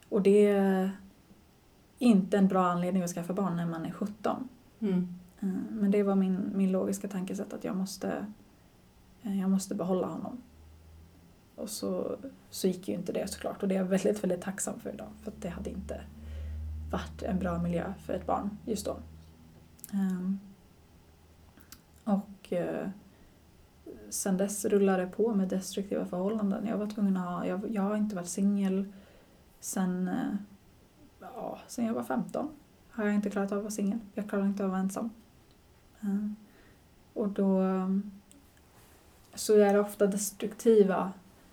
[0.10, 0.91] Och det är
[1.99, 4.49] inte en bra anledning att skaffa barn när man är 17.
[4.80, 5.19] Mm.
[5.43, 8.25] Eh, men det var min, min logiska tankesätt att jag måste,
[9.21, 10.41] eh, jag måste behålla honom.
[11.56, 12.17] Och så,
[12.49, 15.08] så gick ju inte det såklart och det är jag väldigt, väldigt tacksam för idag
[15.21, 16.01] för att det hade inte
[16.91, 18.97] varit en bra miljö för ett barn just då.
[19.93, 20.39] Ehm,
[22.03, 22.89] och eh,
[24.10, 26.67] sen dess rullar det på med destruktiva förhållanden.
[26.67, 28.93] Jag var tvungen att ha, jag, jag har inte varit singel
[29.60, 30.10] sen,
[31.19, 32.49] ja, sen jag var 15
[32.93, 33.99] har jag inte klarat av att vara singel.
[34.13, 35.10] Jag klarar inte av att vara ensam.
[37.24, 38.12] Och då um,
[39.36, 41.12] så är det ofta destruktiva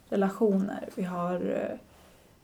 [0.08, 0.88] relationer.
[0.94, 1.78] Vi har eh,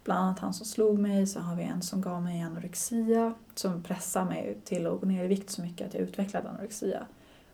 [0.05, 3.83] bland annat han som slog mig, så har vi en som gav mig anorexia som
[3.83, 7.07] pressar mig till att gå ner i vikt så mycket att jag utvecklade anorexia.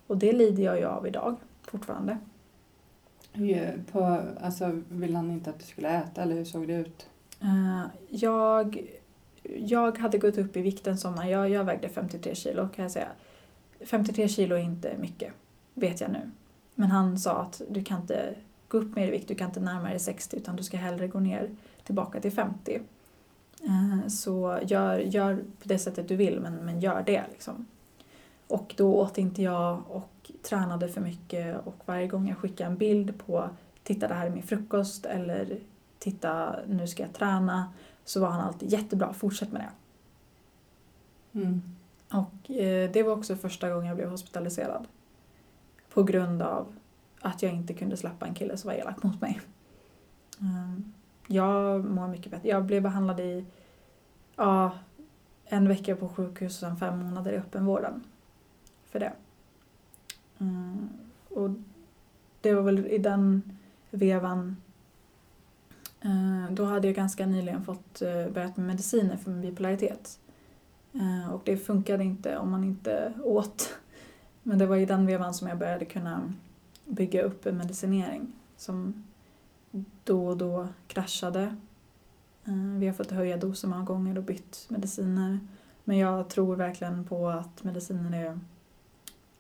[0.07, 2.19] Och det lider jag ju av idag fortfarande.
[3.93, 7.07] På, alltså, vill han inte att du skulle äta eller hur såg det ut?
[7.41, 8.87] Eh, Jag,
[9.59, 11.27] jag hade gått upp i vikt en sommar.
[11.27, 13.09] Jag, jag vägde 53 kilo kan jag säga.
[13.85, 15.33] 53 kilo är inte mycket,
[15.75, 16.31] vet jag nu.
[16.75, 18.35] Men han sa att du kan inte
[18.69, 21.09] gå upp mer i vikt, du kan inte närma dig 60 utan du ska hellre
[21.09, 21.51] gå ner
[21.85, 22.81] tillbaka till 50.
[23.63, 27.67] Eh, Så gör, gör på det sättet du vill men, men gör det liksom.
[28.47, 32.77] Och då åt inte jag och tränade för mycket och varje gång jag skickade en
[32.77, 33.51] bild på
[33.83, 35.59] titta det här är min frukost eller
[35.99, 37.73] titta nu ska jag träna
[38.05, 39.71] så var han alltid jättebra, fortsätt med det.
[41.41, 41.63] Mm.
[42.09, 44.87] Och eh, det var också första gången jag blev hospitaliserad.
[45.95, 46.75] På grund av
[47.21, 49.41] att jag inte kunde släppa en kille som var elak mot mig.
[50.41, 50.93] Ehm,
[51.27, 52.49] jag mår mycket bättre.
[52.49, 53.45] Jag blev behandlad i
[54.37, 54.73] ja,
[55.45, 58.05] en vecka på sjukhus och sen fem månader i öppenvården.
[58.85, 59.13] För det.
[60.39, 60.89] Ehm,
[61.29, 61.51] och
[62.41, 63.43] det var väl i den
[63.91, 64.57] vevan
[66.01, 70.19] eh, Då hade jag ganska nyligen fått eh, börjat med mediciner för min bipolaritet.
[70.93, 73.79] Ehm, och det funkade inte om man inte åt.
[74.43, 76.33] Men det var i den vevan som jag började kunna
[76.87, 79.05] bygga upp en medicinering som
[80.05, 81.57] då och då kraschade.
[82.45, 85.39] Eh, Vi har fått höja doser många gånger och bytt mediciner.
[85.85, 88.39] Men jag tror verkligen på att mediciner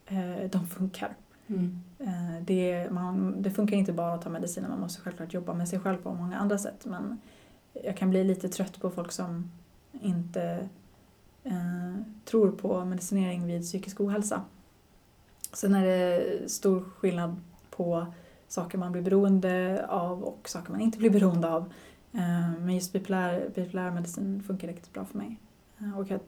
[0.06, 1.16] är, eh, de funkar.
[1.46, 1.80] Mm.
[1.98, 5.68] Eh, Det, man, det funkar inte bara att ta mediciner, man måste självklart jobba med
[5.68, 6.84] sig själv på många andra sätt.
[6.84, 7.20] Men
[7.84, 9.50] jag kan bli lite trött på folk som
[10.00, 10.68] inte
[11.44, 14.42] eh, tror på medicinering vid psykisk ohälsa.
[15.52, 17.36] Sen är det stor skillnad
[17.70, 18.06] på
[18.48, 21.72] saker man blir beroende av och saker man inte blir beroende av.
[22.12, 25.38] Eh, men just bipolär, bipolär medicin funkar riktigt bra för mig.
[25.78, 26.22] Eh, och att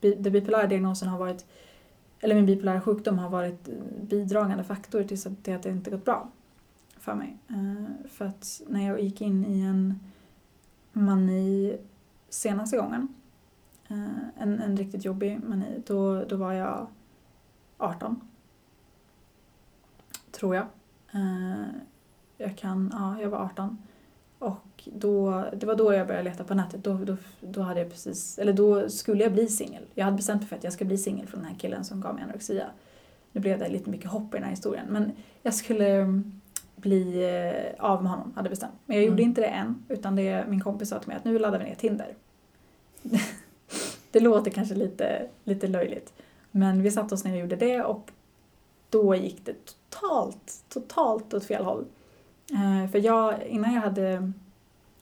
[0.00, 1.46] den bipolära diagnosen har varit
[2.20, 3.68] eller min bipolära sjukdom har varit
[4.00, 6.30] bidragande faktor till att det inte gått bra
[6.98, 7.36] för mig.
[7.48, 10.00] Eh, för att när jag gick in i en
[10.92, 11.78] mani
[12.28, 13.08] senaste gången,
[14.36, 16.86] en, en riktigt jobbig mani, då, då var jag
[17.78, 18.27] 18.
[20.38, 20.66] Tror jag.
[21.14, 21.64] Eh,
[22.36, 23.78] Jag kan, ja, jag var 18.
[24.38, 26.84] Och då, det var då jag började leta på nätet.
[26.84, 29.82] Då, då, då hade jag precis, eller då skulle jag bli singel.
[29.94, 32.00] Jag hade bestämt mig för att jag ska bli singel från den här killen som
[32.00, 32.66] gav mig anorexia.
[33.32, 34.86] Nu blev det lite mycket hopp i den här historien.
[34.88, 36.40] Men jag skulle mm,
[36.76, 37.24] bli
[37.78, 38.72] eh, av med honom, hade bestämt.
[38.86, 39.28] Men jag gjorde Mm.
[39.28, 39.84] inte det än.
[39.88, 42.14] Utan det, min kompis sa till mig att nu laddar vi ner Tinder.
[44.10, 46.12] det låter kanske lite, lite löjligt.
[46.50, 48.10] Men vi satte oss ner och gjorde det och
[48.90, 51.84] då gick det totalt, totalt åt fel håll.
[52.52, 54.32] Eh, för jag, innan jag hade,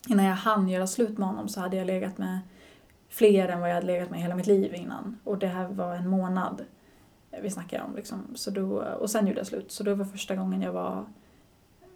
[0.07, 2.39] innan jag hann göra slut med honom så hade jag legat med
[3.09, 5.19] fler än vad jag hade legat med hela mitt liv innan.
[5.23, 6.65] Och det här var en månad
[7.31, 8.23] eh, vi snackar om liksom.
[8.35, 9.71] Så då, och sen gjorde jag slut.
[9.71, 11.05] Så det var första gången jag var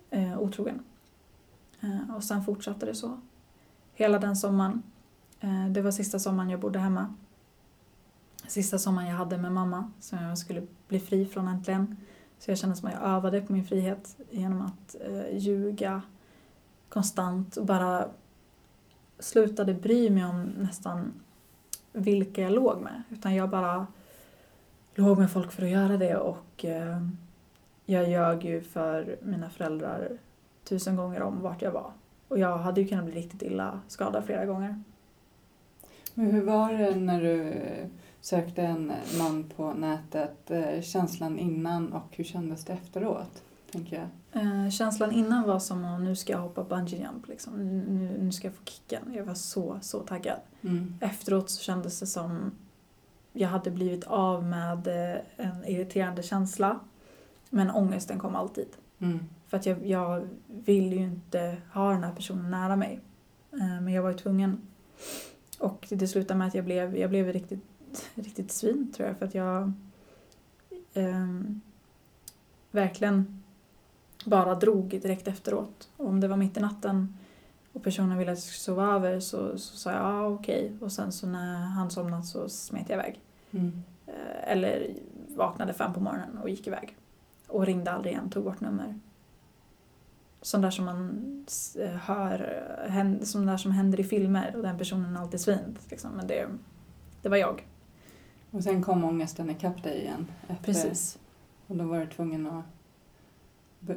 [0.10, 0.80] eh, otrogen.
[1.82, 3.20] Eh, och sen fortsatte det så.
[3.94, 4.84] Hela den sommaren.
[5.40, 7.16] Eh, det var sista sommaren jag bodde hemma.
[8.52, 11.98] Sista sommaren jag hade med mamma som jag skulle bli fri från äntligen.
[12.40, 16.02] Så jag kände som att jag övade på min frihet genom att eh, ljuga
[16.90, 18.08] konstant och bara
[19.20, 21.14] slutade bry mig om nästan
[21.94, 23.04] vilka jag låg med.
[23.10, 23.88] Utan jag bara
[24.96, 27.08] låg med folk för att göra det och eh,
[27.86, 30.18] jag ljög ju för mina föräldrar
[30.64, 31.92] tusen gånger om vart jag var.
[32.28, 34.84] Och jag hade ju kunnat bli riktigt illa skadad flera gånger.
[36.14, 37.54] Men hur var det när du
[38.22, 40.52] sökte en man på nätet?
[40.52, 43.44] Eh, Känslan innan och hur kändes det efteråt?
[43.72, 44.08] Tänker jag.
[44.44, 47.54] Eh, känslan innan var som att nu ska jag hoppa bungee jump liksom.
[47.58, 49.14] Nu, nu ska jag få kicken.
[49.14, 50.40] Jag var så, så taggad.
[50.62, 50.96] Mm.
[51.02, 52.52] Efteråt så kändes det som
[53.34, 56.80] jag hade blivit av med eh, en irriterande känsla.
[57.50, 58.68] Men ångesten kom alltid.
[59.00, 59.20] Mm.
[59.48, 63.00] För att jag, jag vill ju inte ha den här personen nära mig.
[63.54, 64.62] Eh, Men jag var ju tvungen.
[65.60, 67.64] Och det slutade med att jag blev, jag blev riktigt,
[68.16, 69.18] riktigt svin tror jag.
[69.18, 69.72] För att jag
[70.94, 71.62] ehm,
[72.72, 73.44] verkligen
[74.26, 75.90] bara drog direkt efteråt.
[75.98, 77.18] Och om det var mitt i natten
[77.74, 80.78] och personen ville att jag skulle sova över så, så sa jag ja okej.
[80.82, 83.20] Och sen så när han somnat så smet jag iväg.
[83.52, 83.84] Mm.
[84.08, 84.94] Eh, Eller
[85.28, 86.98] vaknade fem på morgonen och gick iväg.
[87.48, 89.00] Och ringde aldrig igen, tog bort nummer.
[90.42, 91.46] Sånt där som man
[91.80, 95.78] eh, hör, eh, sånt där som händer i filmer och den personen är alltid svin.
[95.90, 96.12] Liksom.
[96.12, 96.48] Men det,
[97.22, 97.68] det var jag.
[98.52, 100.28] Och sen kom ångesten ikapp dig igen.
[100.48, 101.20] Efter, Precis.
[101.68, 102.64] Och då var du tvungen att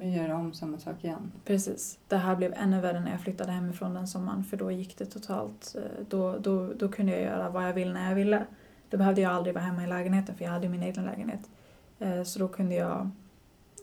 [0.02, 1.32] göra om samma sak igen.
[1.44, 1.98] Precis.
[2.08, 5.06] Det här blev ännu värre när jag flyttade hemifrån den sommaren för då gick det
[5.06, 5.74] totalt.
[5.78, 8.46] eh, Då, då, då kunde jag göra vad jag ville när jag ville.
[8.90, 11.50] Då behövde jag aldrig vara hemma i lägenheten för jag hade min egen lägenhet.
[11.98, 13.10] Eh, Så då kunde jag...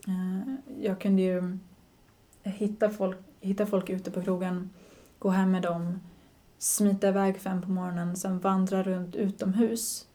[0.08, 1.58] eh, Jag kunde ju
[2.42, 4.70] hitta folk, hitta folk ute på krogen,
[5.18, 6.00] gå hem med dem,
[6.58, 10.06] smita iväg fem på morgonen, sen vandra runt utomhus.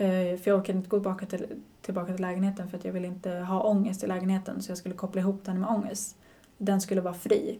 [0.00, 1.46] Eh, för jag orkade inte gå tillbaka till,
[1.80, 4.94] tillbaka till lägenheten för att jag ville inte ha ångest i lägenheten så jag skulle
[4.94, 6.16] koppla ihop den med ångest.
[6.58, 7.58] Den skulle vara fri.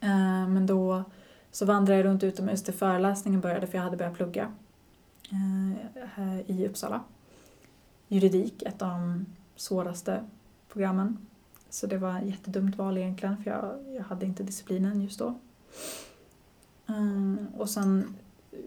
[0.00, 1.04] Eh, men då
[1.50, 4.52] så vandrade jag runt utomhus till föreläsningen började för jag hade börjat plugga
[5.30, 7.00] eh, här i Uppsala.
[8.08, 10.24] Juridik, ett av de svåraste
[10.72, 11.26] programmen.
[11.70, 15.34] Så det var ett jättedumt val egentligen för jag, jag hade inte disciplinen just då.
[17.56, 18.14] Och sen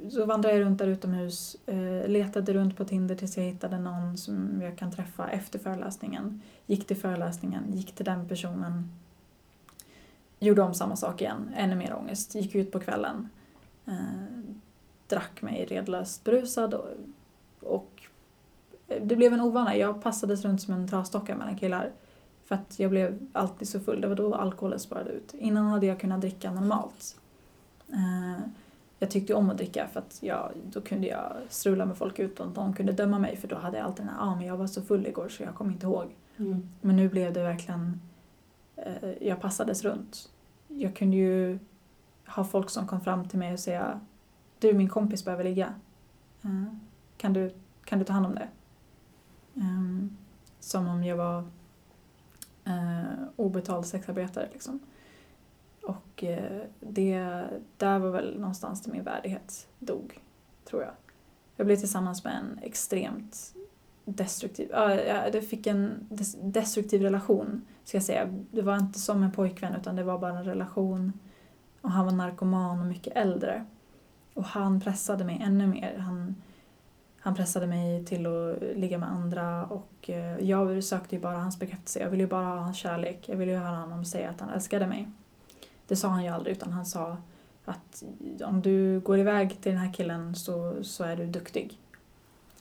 [0.09, 4.17] så vandrade jag runt där utomhus, eh, letade runt på Tinder tills jag hittade någon
[4.17, 6.41] som jag kan träffa efter föreläsningen.
[6.65, 8.91] Gick till föreläsningen, gick till den personen.
[10.39, 12.35] Gjorde om samma sak igen, ännu mer ångest.
[12.35, 13.29] Gick ut på kvällen.
[13.85, 13.93] Eh,
[15.07, 16.87] drack mig redlöst brusad och,
[17.61, 18.01] och
[18.87, 19.75] eh, det blev en ovana.
[19.75, 21.91] Jag passades runt som en trasdocka mellan killar.
[22.45, 25.33] För att jag blev alltid så full, det var då alkoholen sparade ut.
[25.33, 27.15] Innan hade jag kunnat dricka normalt.
[28.99, 32.47] Jag tyckte om att dricka för att jag, då kunde jag strula med folk utan
[32.47, 34.57] att de kunde döma mig för då hade jag alltid den här, ah, men jag
[34.57, 36.15] var så full igår så jag kommer inte ihåg.
[36.37, 36.69] Mm.
[36.81, 38.01] Men nu blev det verkligen,
[38.75, 40.29] eh, jag passades runt.
[40.67, 41.59] Jag kunde ju
[42.27, 43.99] ha folk som kom fram till mig och säga,
[44.59, 45.73] du min kompis behöver ligga.
[46.43, 46.73] Eh,
[47.17, 48.47] kan, du, kan du ta hand om det?
[49.55, 50.07] Eh,
[50.59, 51.43] som om jag var
[52.65, 53.03] eh,
[53.35, 54.79] obetald sexarbetare liksom.
[56.17, 57.43] Och eh, det,
[57.77, 60.19] där var väl någonstans där min värdighet dog,
[60.69, 60.91] tror jag.
[61.55, 63.55] Jag blev tillsammans med en extremt
[64.05, 66.07] destruktiv, äh, det fick en
[66.41, 68.43] destruktiv relation, ska jag säga.
[68.51, 71.13] Det var inte som en pojkvän utan det var bara en relation.
[71.81, 73.65] Och han var narkoman och mycket äldre.
[74.33, 75.97] Och han pressade mig ännu mer.
[75.97, 76.35] Han,
[77.19, 81.59] han pressade mig till att ligga med andra och eh, jag sökte ju bara hans
[81.59, 81.99] bekräftelse.
[81.99, 83.29] Jag ville ju bara ha hans kärlek.
[83.29, 85.07] Jag ville ju höra honom säga att han älskade mig.
[85.87, 87.17] Det sa han ju aldrig utan han sa
[87.65, 88.03] att
[88.43, 91.79] om du går iväg till den här killen så, så är du duktig.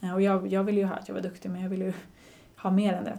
[0.00, 1.92] Eh, och jag, jag ville ju höra att jag var duktig men jag ville ju
[2.56, 3.18] ha mer än det.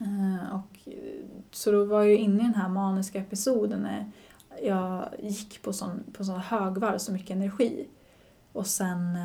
[0.00, 4.10] Eh, och, eh, så då var jag ju inne i den här maniska episoden när
[4.62, 7.86] jag gick på sån, på sån högvarv, så mycket energi.
[8.52, 9.18] Och sen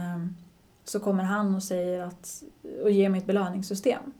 [0.83, 2.43] så kommer han och säger att,
[2.83, 4.13] och ger mig ett belöningssystem.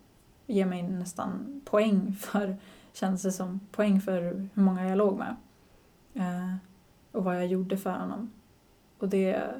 [0.46, 2.56] Ger mig nästan poäng för,
[2.92, 5.36] känns det som, poäng för hur många jag låg med.
[6.14, 6.54] Eh,
[7.12, 8.32] och vad jag gjorde för honom.
[8.98, 9.54] Och det,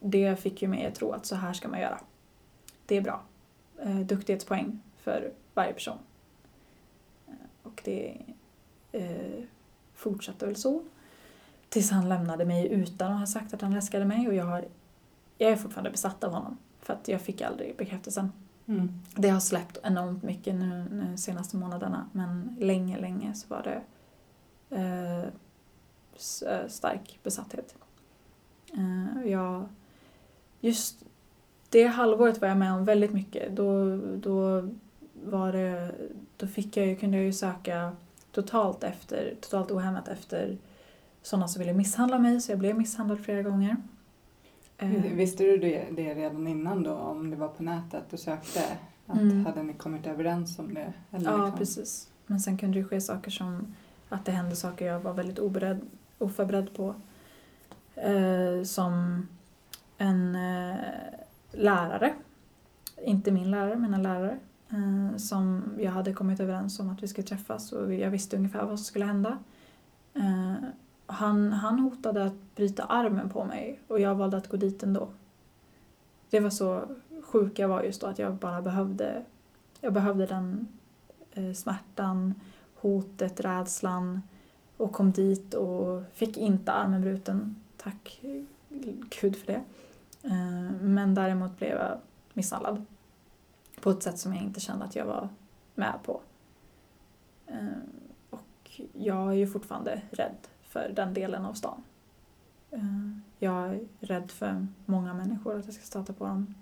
[0.00, 2.00] det fick ju mig att tro att så här ska man göra.
[2.86, 3.22] Det är bra.
[3.82, 5.98] Eh, duktighetspoäng för varje person.
[7.28, 8.16] Eh, och det
[8.92, 9.44] eh,
[9.94, 10.82] fortsatte väl så.
[11.68, 14.64] Tills han lämnade mig utan att ha sagt att han älskade mig och jag, har,
[15.38, 16.58] jag är fortfarande besatt av honom.
[16.80, 18.32] För att jag fick aldrig bekräftelsen.
[18.66, 19.00] Mm.
[19.14, 23.82] Det har släppt enormt mycket nu, nu senaste månaderna men länge, länge så var det
[24.76, 25.28] eh,
[26.68, 27.74] stark besatthet.
[28.72, 29.68] Eh, jag,
[30.60, 31.04] just
[31.68, 33.56] det halvåret var jag med om väldigt mycket.
[33.56, 34.68] Då, då,
[35.24, 35.94] var det,
[36.36, 37.92] då fick jag, kunde jag ju söka
[38.32, 40.58] totalt, efter, totalt ohämmat efter
[41.22, 43.76] sådana som ville misshandla mig så jag blev misshandlad flera gånger.
[44.78, 48.60] Eh, Visste du det, det redan innan då om det var på nätet och sökte?
[49.06, 49.46] Att Mm.
[49.46, 50.92] Hade ni kommit överens om det?
[51.10, 51.58] Eller Ja, liksom?
[51.58, 52.08] precis.
[52.26, 53.74] Men sen kunde det ske saker som
[54.08, 55.80] att det hände saker jag var väldigt oberedd,
[56.20, 56.94] oförberedd på.
[57.94, 59.26] Eh, som
[59.98, 60.76] en eh,
[61.52, 62.14] lärare,
[63.04, 67.08] inte min lärare men en lärare, eh, som jag hade kommit överens om att vi
[67.08, 69.38] skulle träffas och jag visste ungefär vad som skulle hända.
[70.14, 70.54] Eh,
[71.06, 75.08] han, han hotade att bryta armen på mig och jag valde att gå dit ändå.
[76.30, 76.82] Det var så
[77.22, 79.22] sjuk jag var just då att jag bara behövde,
[79.80, 80.68] jag behövde den
[81.32, 82.34] eh, smärtan,
[82.80, 84.22] hotet, rädslan
[84.80, 87.56] och kom dit och fick inte armen bruten.
[87.76, 88.20] Tack
[89.20, 89.62] gud för det.
[90.22, 91.98] Eh, men däremot blev jag
[92.32, 92.84] misshandlad
[93.80, 95.28] på ett sätt som jag inte kände att jag var
[95.74, 96.20] med på.
[97.46, 97.56] Eh,
[98.30, 101.82] och jag är ju fortfarande rädd för den delen av stan.
[102.70, 106.54] Eh, jag är rädd för många människor, att jag ska stöta på dem.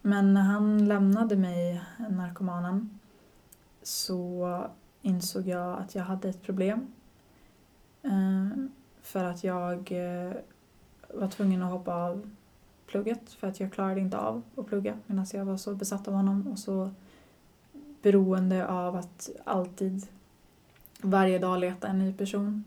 [0.00, 2.98] Men när han lämnade mig, narkomanen,
[3.82, 4.70] så
[5.06, 6.86] insåg jag att jag hade ett problem.
[8.02, 8.48] Eh,
[9.02, 10.32] för att jag eh,
[11.14, 12.30] var tvungen att hoppa av
[12.86, 16.14] plugget för att jag klarade inte av att plugga medan jag var så besatt av
[16.14, 16.90] honom och så
[18.02, 20.06] beroende av att alltid
[21.00, 22.64] varje dag leta en ny person.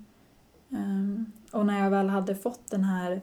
[0.70, 3.22] Eh, och när jag väl hade fått den här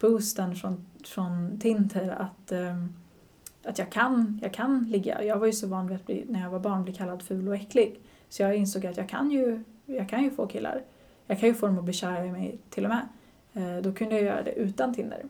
[0.00, 2.52] boosten från, från Tinder att,
[3.64, 5.24] att jag, kan, jag kan ligga.
[5.24, 7.48] Jag var ju så van vid att bli, när jag var barn bli kallad ful
[7.48, 8.00] och äcklig.
[8.28, 10.82] Så jag insåg att jag kan ju, jag kan ju få killar.
[11.26, 13.08] Jag kan ju få dem att bli kära i mig till och med.
[13.52, 15.24] Eh, då kunde jag göra det utan Tinder.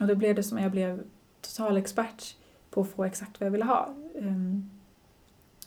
[0.00, 1.02] Och då blev det som att jag blev
[1.40, 2.36] total expert
[2.70, 3.94] på att få exakt vad jag ville ha.
[4.18, 4.70] Ehm,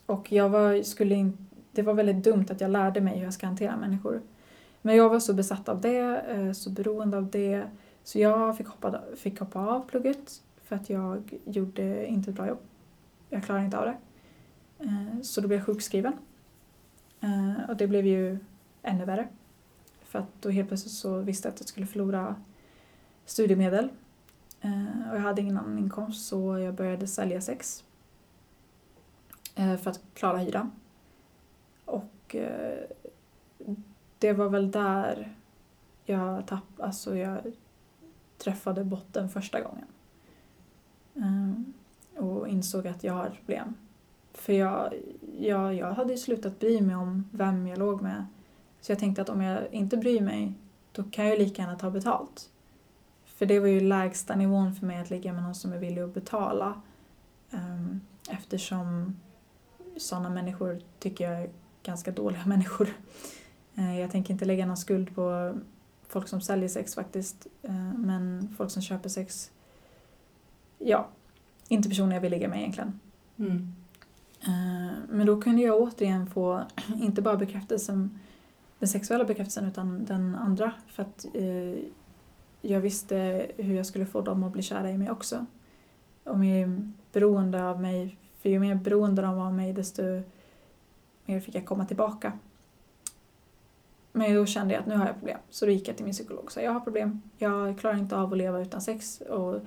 [0.06, 3.34] och jag var, skulle in, det var väldigt dumt att jag lärde mig hur jag
[3.34, 4.22] ska hantera människor.
[4.82, 7.64] Men jag var så besatt av det, eh, så beroende av det.
[8.04, 12.48] Så jag fick hoppa, fick hoppa av plugget för att jag gjorde inte ett bra
[12.48, 12.60] jobb.
[13.30, 13.98] Jag klarade inte av det.
[14.80, 16.14] Eh, så då blev jag sjukskriven.
[17.26, 18.40] Eh, Och det blev ju
[18.82, 19.28] ännu värre.
[20.04, 22.36] För att då helt plötsligt så visste jag att jag skulle förlora
[23.26, 23.90] studiemedel.
[24.62, 27.84] Eh, Och jag hade ingen annan inkomst så jag började sälja sex.
[29.56, 30.72] eh, För att klara hyran.
[31.86, 32.80] Och eh,
[34.20, 35.36] det var väl där
[36.06, 37.40] jag tapp, alltså jag
[38.38, 39.86] träffade botten första gången.
[41.16, 43.74] Eh, Och insåg att jag har problem.
[44.36, 44.94] För jag,
[45.40, 48.26] jag, jag hade ju slutat bry mig om vem jag låg med.
[48.82, 50.54] Så jag tänkte att om jag inte bryr mig,
[50.92, 52.50] då kan jag lika gärna ta betalt.
[53.26, 56.02] För det var ju lägsta nivån för mig att ligga med någon som är villig
[56.02, 56.82] att betala.
[57.52, 59.16] Um, eftersom
[59.98, 61.50] sådana människor tycker jag är
[61.84, 62.90] ganska dåliga människor.
[63.78, 65.56] Uh, jag tänker inte lägga någon skuld på
[66.08, 67.48] folk som säljer sex faktiskt.
[67.70, 69.52] Uh, men folk som köper sex,
[70.80, 71.08] ja,
[71.68, 73.00] inte personer jag vill ligga med egentligen.
[73.38, 73.76] Mm.
[74.48, 76.64] Eh, men då kunde jag återigen få,
[77.02, 78.20] inte bara bekräftelsen,
[78.80, 80.72] den sexuella bekräftelsen utan den andra.
[80.88, 81.80] För att eh,
[82.62, 85.46] jag visste hur jag skulle få dem att bli kära i mig också.
[86.24, 90.04] Och mer beroende av mig, för ju mer beroende de var av mig desto
[91.26, 92.32] mer fick jag komma tillbaka.
[94.12, 95.38] Men då kände jag att nu har jag problem.
[95.50, 97.22] Så då gick jag till min psykolog och sa jag har problem.
[97.38, 99.22] Jag klarar inte av att leva utan sex.
[99.22, 99.62] Och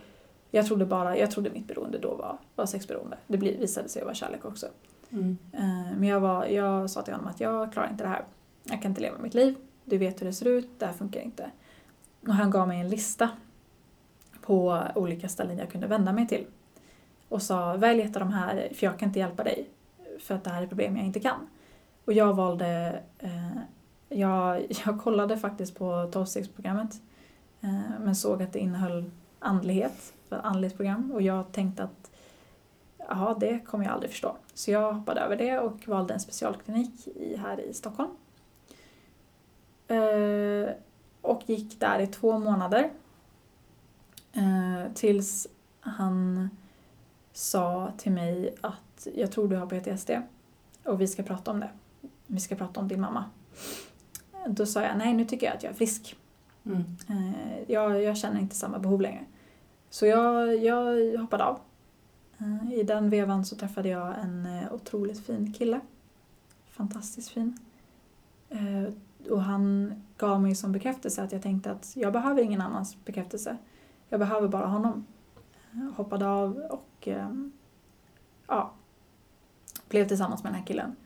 [0.51, 3.17] jag trodde bara, jag trodde mitt beroende då var, var sexberoende.
[3.27, 4.67] Det visade sig vara kärlek också.
[5.11, 5.39] Mm.
[5.53, 8.25] Eh, men jag, var, jag sa till honom att jag klarar inte det här.
[8.63, 9.55] Jag kan inte leva mitt liv.
[9.85, 10.69] Du vet hur det ser ut.
[10.79, 11.51] Det här funkar inte.
[12.27, 13.29] Och han gav mig en lista
[14.41, 16.47] på olika ställen jag kunde vända mig till.
[17.29, 19.69] Och sa, välj ett av de här för jag kan inte hjälpa dig.
[20.21, 21.47] För att det här är problem jag inte kan.
[22.05, 23.59] Och jag valde, eh,
[24.09, 26.95] jag, jag kollade faktiskt på tolvstegsprogrammet.
[27.61, 31.13] Eh, men såg att det innehöll andlighet, ett andlighetsprogram.
[31.13, 32.11] Och jag tänkte att
[32.99, 34.37] jaha, det kommer jag aldrig förstå.
[34.55, 38.11] Så jag hoppade över det och valde en specialklinik i, här i Stockholm.
[39.89, 40.71] Eh,
[41.23, 42.91] och gick där i två månader.
[44.33, 45.47] Eh, tills
[45.81, 46.51] han
[47.33, 50.11] sa till mig att jag tror du har PTSD
[50.85, 51.71] och vi ska prata om det.
[52.27, 53.25] Vi ska prata om din mamma.
[54.47, 56.18] Då sa jag nej, nu tycker jag att jag är frisk.
[56.69, 56.85] Mm.
[57.09, 59.25] Eh, jag, jag känner inte samma behov längre.
[59.91, 61.61] Så jag, jag hoppade av.
[62.39, 65.81] Eh, I den vevan så träffade jag en eh, otroligt fin kille.
[66.71, 67.59] Fantastiskt fin.
[69.31, 73.57] Och han gav mig som bekräftelse att jag tänkte att jag behöver ingen annans bekräftelse.
[74.09, 75.07] Jag behöver bara honom.
[75.73, 77.53] Jag hoppade av och ehm,
[78.47, 78.73] ja,
[79.89, 80.97] blev tillsammans med den här killen.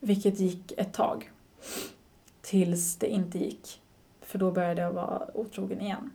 [0.00, 1.30] Vilket gick ett tag.
[2.40, 3.79] Tills det inte gick.
[4.30, 6.10] För då började jag vara otrogen igen.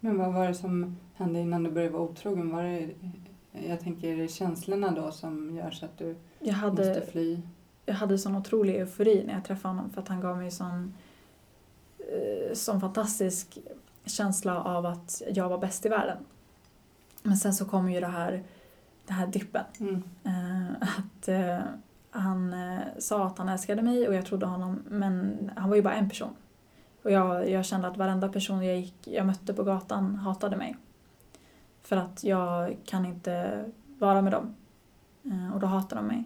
[0.00, 2.50] Men vad var det som hände innan du började vara otrogen?
[2.50, 2.88] Var det,
[3.68, 7.40] jag tänker, är det känslorna då som gör så att du Jag hade, måste fly?
[7.86, 10.94] jag hade sån otrolig eufori när jag träffade honom för att han gav mig sån,
[11.98, 13.58] eh, sån fantastisk
[14.04, 16.18] känsla av att jag var bäst i världen.
[17.22, 18.42] Men sen så kom ju det här,
[19.06, 19.64] den här dippen.
[19.80, 20.02] Mm.
[20.24, 21.58] Eh, att eh,
[22.10, 22.54] han
[22.98, 26.08] sa att han älskade mig och jag trodde honom, men han var ju bara en
[26.08, 26.34] person.
[27.04, 30.76] Och jag, jag kände att varenda person jag, gick, jag mötte på gatan hatade mig.
[31.82, 33.64] För att jag kan inte
[33.98, 34.54] vara med dem.
[35.24, 36.24] Eh, och då hatade de mig.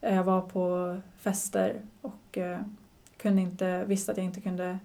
[0.00, 2.60] Eh, jag var på fester och eh,
[3.16, 4.78] kunde inte, visste att jag inte kunde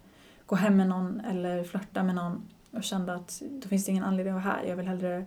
[0.46, 4.04] gå hem med någon eller flörta med någon och kände att då finns det ingen
[4.04, 4.64] anledning att vara här.
[4.64, 5.26] Jag vill hellre,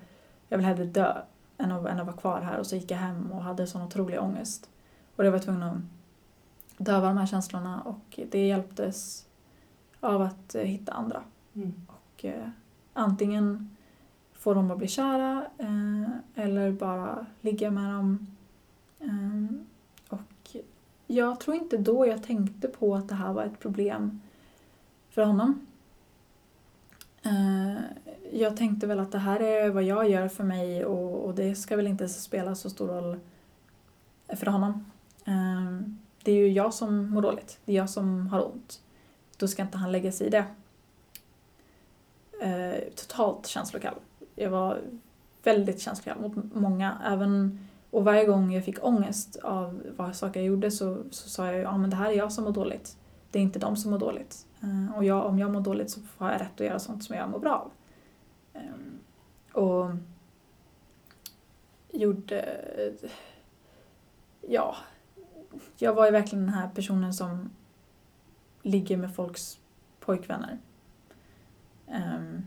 [0.49, 1.23] jag vill hellre dö
[1.59, 2.59] än att, än att vara kvar här.
[2.59, 4.71] Och så gick jag hem och hade sån otrolig ångest.
[5.17, 5.77] Och jag var tvungen att
[6.77, 9.27] döva de här känslorna och det hjälptes
[10.03, 11.23] av att eh, hitta andra.
[11.55, 11.73] Mm.
[11.87, 12.49] Och eh,
[12.93, 13.77] antingen
[14.33, 18.27] få dem att bli kära eh, eller bara ligga med dem.
[19.01, 19.57] Eh,
[20.09, 20.57] och
[21.07, 24.21] jag tror inte då jag tänkte på att det här var ett problem
[25.11, 25.67] för honom.
[27.23, 27.77] Eh,
[28.33, 31.55] jag tänkte väl att det här är vad jag gör för mig och, och det
[31.55, 33.19] ska väl inte spela så stor roll
[34.37, 34.91] för honom.
[35.25, 35.89] Eh,
[36.23, 38.81] det är ju jag som mår dåligt, det är jag som har ont.
[39.43, 40.45] Då ska inte han lägga sig i det.
[42.43, 43.95] Eh, totalt känslokall.
[44.35, 44.81] Jag var
[45.43, 46.99] väldigt känslokall mot många.
[47.05, 47.59] Även,
[47.91, 51.63] och varje gång jag fick ångest av vad saker jag gjorde så, så sa jag
[51.63, 52.97] ja men det här är jag som mår dåligt.
[53.31, 54.47] Det är inte de som mår dåligt.
[54.61, 57.17] Eh, och jag, om jag mår dåligt så har jag rätt att göra sånt som
[57.17, 57.71] jag mår bra av.
[58.53, 59.91] Eh, och
[61.93, 62.61] gjorde...
[64.49, 64.77] Ja.
[65.79, 67.51] Jag var ju verkligen den här personen som
[68.63, 69.59] ligger med folks
[70.01, 70.59] pojkvänner.
[71.87, 72.45] Um,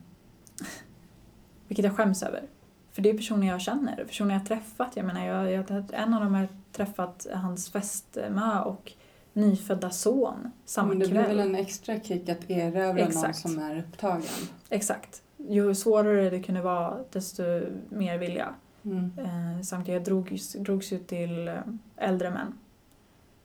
[1.68, 2.44] vilket jag skäms över.
[2.92, 4.92] För det är personer jag känner, personer jag har träffat.
[4.96, 8.94] Jag menar, jag, jag, en av dem har jag träffat hans fästmö och
[9.34, 11.26] nyfödda son samma Men det kväll.
[11.26, 14.24] blir väl en extra kick att erövra någon som är upptagen?
[14.70, 15.22] Exakt.
[15.38, 17.44] Ju svårare det kunde vara, desto
[17.90, 18.54] mer vill jag.
[18.86, 19.12] Mm.
[19.18, 21.56] Eh, samtidigt jag drogs, drogs ju till eh,
[21.98, 22.54] äldre män.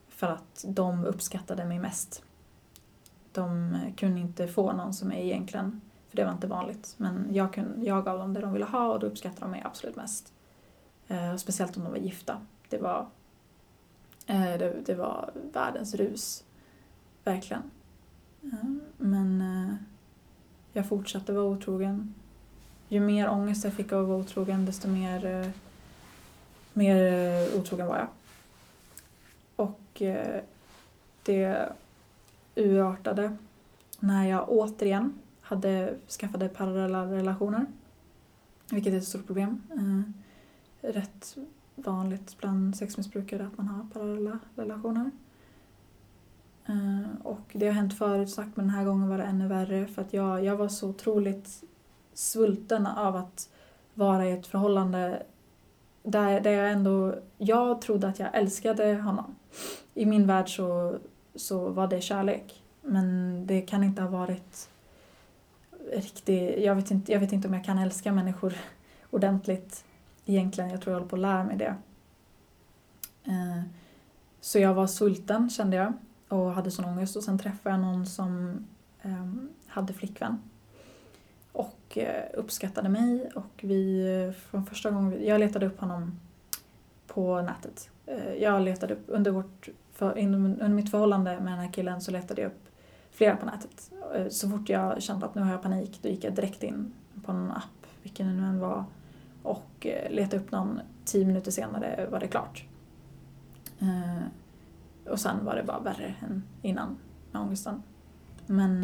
[0.08, 2.22] För att de uppskattade mig mest.
[3.32, 6.94] De kunde inte få någon som mig egentligen, för det var inte vanligt.
[6.96, 9.62] Men jag, kunde, jag gav dem det de ville ha och då uppskattade de mig
[9.64, 10.32] absolut mest.
[11.08, 12.40] Eh, speciellt om de var gifta.
[12.68, 13.06] Det var,
[14.26, 16.44] eh, det, det var världens rus.
[17.24, 17.62] Verkligen.
[18.42, 19.74] Eh, men eh,
[20.72, 22.14] jag fortsatte vara otrogen.
[22.88, 25.48] Ju mer ångest jag fick av att vara otrogen desto mer, eh,
[26.72, 28.08] mer eh, otrogen var jag.
[29.56, 30.40] Och eh,
[31.22, 31.72] det
[32.54, 33.36] urartade
[34.00, 37.66] när jag återigen hade skaffade parallella relationer.
[38.70, 39.62] Vilket är ett stort problem.
[39.70, 41.36] Eh, rätt
[41.74, 45.10] vanligt bland sexmissbrukare att man har parallella relationer.
[46.66, 49.86] Eh, och det har hänt förut sagt men den här gången var det ännu värre
[49.86, 51.64] för att jag, jag var så otroligt
[52.14, 53.48] svulten av att
[53.94, 55.22] vara i ett förhållande
[56.02, 59.34] där, där jag ändå, jag trodde att jag älskade honom.
[59.94, 60.98] I min värld så,
[61.34, 62.62] så var det kärlek.
[62.82, 64.70] Men det kan inte ha varit
[65.92, 68.54] riktig, jag vet, inte, jag vet inte om jag kan älska människor
[69.10, 69.84] ordentligt
[70.26, 70.70] egentligen.
[70.70, 71.74] Jag tror jag håller på att lära mig det.
[73.24, 73.62] Eh,
[74.40, 75.92] så jag var svulten kände jag
[76.28, 78.64] och hade sån ångest och sen träffade jag någon som
[79.02, 80.38] ehm, hade flickvän
[81.52, 86.20] och eh, uppskattade mig och vi eh, från första gången, jag letade upp honom
[87.06, 87.90] på nätet.
[88.38, 89.68] Jag letade upp, under, vårt,
[90.00, 92.68] för, inom- under mitt förhållande med den här killen så letade jag upp
[93.10, 93.90] flera på nätet.
[94.14, 96.92] Eh, så fort jag kände att nu har jag panik då gick jag direkt in
[97.24, 98.84] på någon app, vilken det nu än var,
[99.42, 100.80] och eh, letade upp någon.
[101.04, 102.64] Tio minuter senare var det klart.
[103.80, 104.22] Eh,
[105.12, 106.96] och sen var det bara värre än innan
[107.32, 107.82] med ångesten.
[108.46, 108.80] Men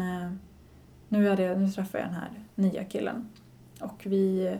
[1.09, 3.29] nu, är det, nu träffar jag den här nya killen
[3.81, 4.57] och vi...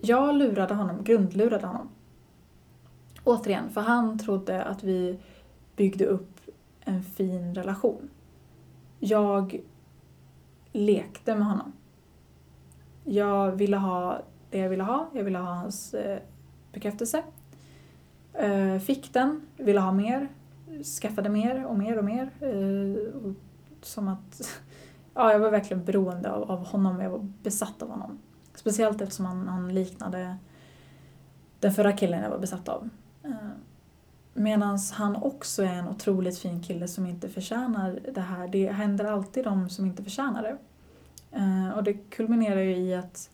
[0.00, 1.88] Jag lurade honom, grundlurade honom.
[3.28, 5.18] Återigen, för han trodde att vi
[5.76, 6.40] byggde upp
[6.80, 8.10] en fin relation.
[8.98, 9.60] Jag
[10.72, 11.72] lekte med honom.
[13.04, 15.10] Jag ville ha det jag ville ha.
[15.12, 16.18] Jag ville ha hans eh,
[16.72, 17.22] bekräftelse.
[18.32, 20.28] Eh, fick den, ville ha mer,
[21.00, 22.30] skaffade mer och mer och mer.
[22.40, 23.32] Eh,
[23.82, 24.60] som att,
[25.14, 28.18] ja, jag var verkligen beroende av, av honom, jag var besatt av honom.
[28.54, 30.36] Speciellt eftersom han, han liknade
[31.60, 32.88] den förra killen jag var besatt av.
[33.28, 33.50] Eh,
[34.38, 38.48] Medan han också är en otroligt fin kille som inte förtjänar det här.
[38.48, 40.56] Det händer alltid de som inte förtjänar det.
[41.38, 43.30] Eh, och det kulminerar ju i att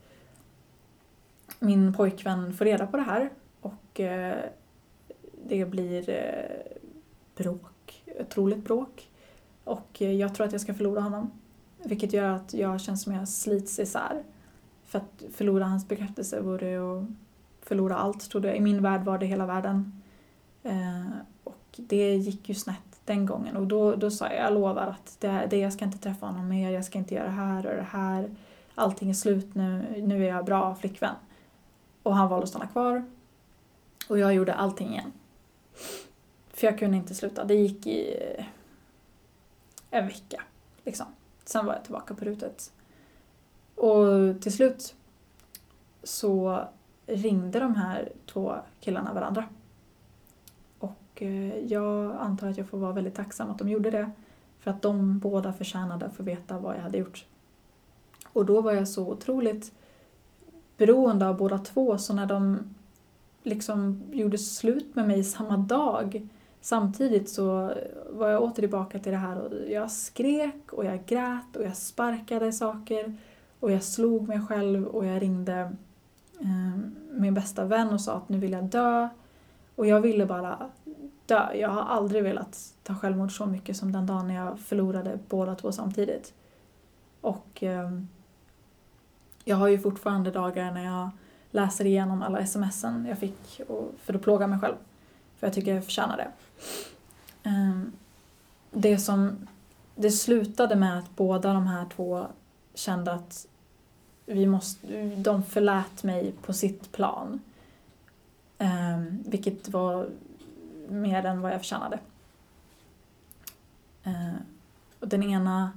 [1.61, 3.31] min pojkvän får reda på det här
[3.61, 4.37] och eh,
[5.49, 6.05] det blir
[7.37, 9.11] bråk, otroligt bråk.
[9.65, 11.31] Och jag tror att jag ska förlora honom.
[11.85, 14.23] Vilket gör att jag känns som jag slits isär.
[14.85, 17.05] För att förlora hans bekräftelse vore att
[17.65, 18.57] förlora allt, trodde jag.
[18.57, 20.03] I min värld var det hela världen.
[20.63, 21.11] Eh,
[21.45, 23.57] och det gick ju snett den gången.
[23.57, 26.49] Och då, då sa jag, jag lovar att det, det, jag ska inte träffa honom
[26.49, 28.31] mer, jag ska inte göra det här och det här.
[28.75, 31.15] Allting är slut nu, nu är jag bra flickvän.
[32.03, 33.05] Och han valde att stanna kvar.
[34.09, 35.13] Och jag gjorde allting igen.
[36.49, 37.45] För jag kunde inte sluta.
[37.45, 38.45] Det gick i eh,
[39.91, 40.43] en vecka.
[40.85, 41.07] Liksom.
[41.45, 42.73] Sen var jag tillbaka på rutet.
[43.75, 44.95] Och till slut
[46.03, 46.65] så
[47.07, 49.45] ringde de här två killarna varandra.
[50.79, 54.11] Och eh, jag antar att jag får vara väldigt tacksam att de gjorde det.
[54.59, 57.25] För att de båda förtjänade att få veta vad jag hade gjort.
[58.33, 59.73] Och då var jag så otroligt
[60.77, 62.75] beroende av båda två så när de
[63.43, 66.29] liksom gjorde slut med mig samma dag
[66.61, 67.73] samtidigt så
[68.11, 71.77] var jag åter tillbaka till det här och jag skrek och jag grät och jag
[71.77, 73.17] sparkade saker
[73.61, 75.77] och jag slog mig själv och jag ringde
[76.45, 76.79] Eh,
[77.11, 79.09] min bästa vän och sa att nu vill jag dö
[79.75, 80.71] och jag ville bara
[81.27, 81.55] dö.
[81.55, 85.55] Jag har aldrig velat ta självmord så mycket som den dagen när jag förlorade båda
[85.55, 86.35] två samtidigt.
[87.21, 87.91] Och eh,
[89.45, 91.11] jag har ju fortfarande dagar när jag
[91.51, 94.75] läser igenom alla smsen jag fick och, för att plåga mig själv.
[95.39, 96.29] För jag tycker jag förtjänar det.
[97.43, 97.93] Ehm,
[98.71, 99.49] det som
[99.95, 102.27] det slutade med att båda de här två
[102.75, 103.47] kände att
[104.27, 107.41] vi måste, de förlät mig på sitt plan.
[108.59, 110.09] Ehm, vilket var
[110.89, 111.99] mer än vad jag förtjänade.
[114.03, 114.37] Ehm,
[115.01, 115.73] och den ena,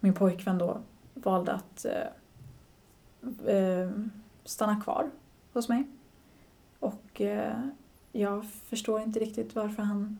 [0.00, 0.80] min pojkvän då,
[1.14, 4.10] valde att eh, ehm,
[4.44, 5.10] stanna kvar
[5.52, 5.86] hos mig.
[6.78, 7.60] Och eh,
[8.12, 10.18] jag förstår inte riktigt varför han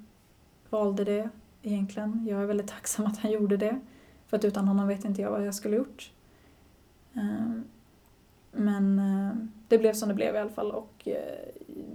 [0.70, 1.30] valde det
[1.62, 2.26] egentligen.
[2.28, 3.80] Jag är väldigt tacksam att han gjorde det.
[4.26, 6.10] För att utan honom vet inte jag vad jag skulle gjort.
[7.18, 7.60] Eh,
[8.52, 9.36] Men eh,
[9.68, 11.48] det blev som det blev i alla fall och eh,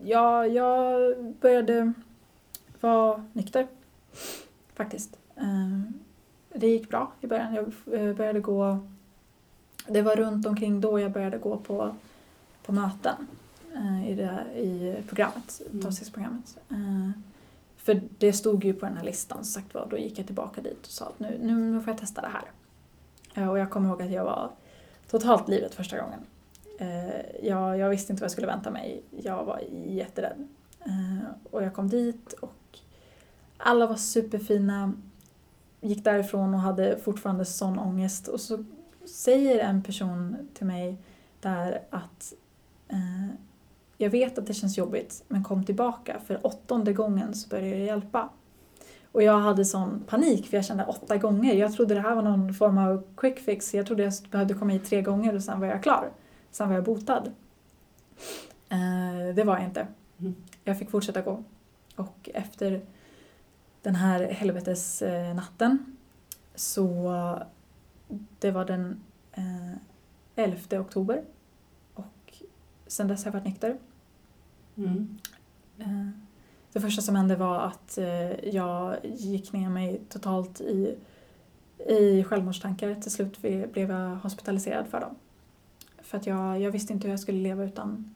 [0.04, 1.94] ja, jag började
[2.82, 3.68] vara nykter.
[4.74, 5.18] Faktiskt.
[5.36, 5.80] Eh,
[6.54, 7.54] Det gick bra i början.
[7.54, 7.66] Jag
[8.00, 8.78] eh, började gå...
[9.88, 11.96] Det var runt omkring då jag började gå på,
[12.66, 13.28] på möten.
[14.08, 15.82] i, det, i programmet, Mm.
[15.82, 16.58] tolvstegsprogrammet.
[16.70, 17.10] Eh,
[17.78, 19.88] för det stod ju på den här listan som sagt var.
[19.90, 23.50] Då gick jag tillbaka dit och sa att nu, nu, får jag testa det här.
[23.50, 24.50] Och jag kommer ihåg att jag var
[25.20, 26.20] totalt livet första gången.
[26.80, 29.04] Eh, jag, jag visste inte vad jag skulle vänta mig.
[29.12, 30.48] Jag var jätterädd.
[30.86, 32.80] Eh, och jag kom dit och
[33.58, 34.94] alla var superfina.
[35.82, 38.28] Gick därifrån och hade fortfarande sån ångest.
[38.28, 38.66] Och så
[39.06, 40.98] säger en person till mig
[41.42, 42.34] där att
[42.88, 43.28] eh,
[43.98, 47.84] jag vet att det känns jobbigt men kom tillbaka för åttonde gången så börjar det
[47.86, 48.30] hjälpa.
[49.14, 51.54] Och jag hade sån panik för jag kände åtta gånger.
[51.54, 53.74] Jag trodde det här var någon form av quick fix.
[53.74, 56.10] Jag trodde jag behövde komma hit tre gånger och sen var jag klar.
[56.52, 57.32] Sen var jag botad.
[58.70, 59.88] Eh, det var jag inte.
[60.20, 60.36] Mm.
[60.64, 61.44] Jag fick fortsätta gå.
[61.96, 62.82] Och efter
[63.82, 65.96] den här helvetesnatten
[66.56, 67.40] så
[68.40, 69.74] det var den eh,
[70.36, 71.24] 11 oktober
[71.94, 72.34] och
[72.88, 73.78] sen dess har jag varit nykter.
[74.76, 75.20] Mm.
[75.80, 76.10] Eh,
[76.74, 80.96] Det första som hände var att eh, jag gick ner mig totalt i,
[81.88, 82.96] i självmordstankar.
[82.96, 85.16] Till slut vi- blev jag hospitaliserad för dem.
[86.02, 88.16] För att jag, jag visste inte hur jag skulle leva utan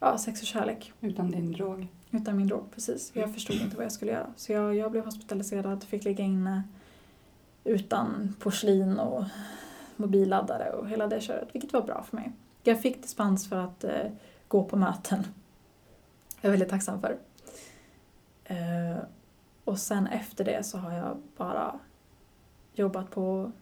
[0.00, 0.92] ja, sex och kärlek.
[1.00, 1.86] Utan din drog.
[2.10, 3.10] Utan min drog, precis.
[3.14, 4.26] Jag förstod inte vad jag skulle göra.
[4.36, 6.62] Så jag, jag blev hospitaliserad, fick ligga inne
[7.64, 9.24] utan porslin och
[9.96, 12.32] mobilladdare och hela det köret, vilket var bra för mig.
[12.62, 14.10] Jag fick dispens för att eh,
[14.48, 15.26] gå på möten.
[16.40, 17.16] Jag är väldigt tacksam för.
[18.44, 18.98] Eh,
[19.64, 21.78] och sen efter det så har jag bara
[22.74, 23.52] jobbat på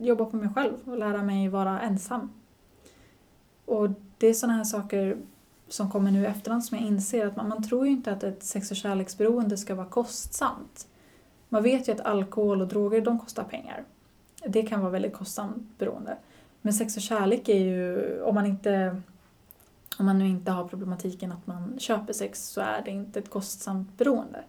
[0.00, 2.32] jobba på mig själv och lära mig vara ensam.
[3.64, 3.88] Och
[4.18, 5.16] det är sådana här saker
[5.68, 8.22] som kommer nu i efterhand som jag inser att man, man tror ju inte att
[8.22, 10.88] ett sex och kärleksberoende ska vara kostsamt.
[11.48, 13.84] Man vet ju att alkohol och droger, de kostar pengar.
[14.46, 16.16] Det kan vara väldigt kostsamt beroende.
[16.62, 19.02] Men sex och kärlek är ju, om man inte
[20.00, 23.30] om man nu inte har problematiken att man köper sex så är det inte ett
[23.30, 24.44] kostsamt beroende.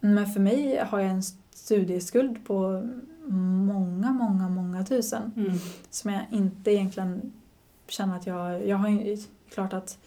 [0.00, 2.88] Men för mig har jag en studieskuld på
[3.26, 5.58] många, många, många tusen Mm.
[5.90, 7.32] som jag inte egentligen
[7.88, 8.66] känner att jag...
[8.68, 9.16] Jag har ju
[9.50, 9.98] klart att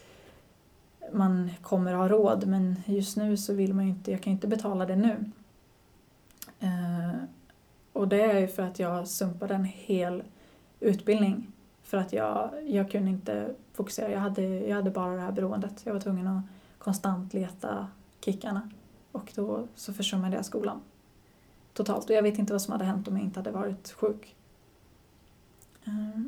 [1.13, 4.35] man kommer ha råd men just nu så vill man ju inte, jag kan ju
[4.35, 5.31] inte betala det nu.
[6.59, 7.15] Eh,
[7.93, 10.23] och det är ju för att jag sumpade en hel
[10.79, 11.51] utbildning.
[11.83, 15.81] För att jag, jag kunde inte fokusera, jag hade, jag hade bara det här beroendet.
[15.83, 16.43] Jag var tvungen att
[16.77, 17.87] konstant leta
[18.25, 18.69] kickarna.
[19.11, 20.81] Och då så försummade jag skolan.
[21.73, 22.09] Totalt.
[22.09, 24.35] Och jag vet inte vad som hade hänt om jag inte hade varit sjuk.
[25.85, 26.21] Eh,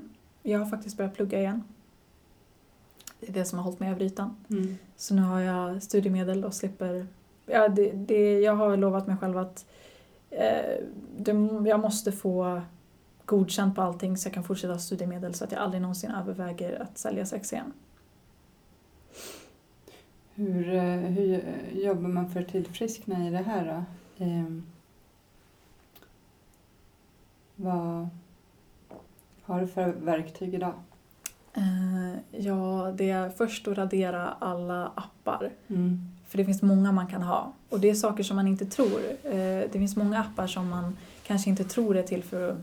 [0.43, 1.63] Jag har faktiskt börjat plugga igen.
[3.19, 4.35] Det är det som har hållit mig över ytan.
[4.49, 4.77] Mm.
[4.97, 7.07] Så nu har jag studiemedel och slipper...
[7.45, 9.65] Ja, det, det, jag har lovat mig själv att
[10.29, 10.83] eh,
[11.17, 11.31] det,
[11.65, 12.61] jag måste få
[13.31, 16.81] godkänt på allting så jag kan fortsätta ha studiemedel så att jag aldrig någonsin överväger
[16.81, 17.73] att sälja sex igen.
[20.35, 23.83] Hur, eh, hur jobbar man för att tillfriskna i det här då?
[24.25, 24.63] Ehm,
[27.55, 28.09] vad
[29.41, 30.73] har du för verktyg idag?
[31.53, 35.51] Eh, ja, det är först att radera alla appar.
[35.67, 35.99] Mm.
[36.27, 37.53] För det finns många man kan ha.
[37.69, 38.99] Och det är saker som man inte tror.
[39.23, 42.57] Eh, Det finns många appar som man kanske inte tror är till för att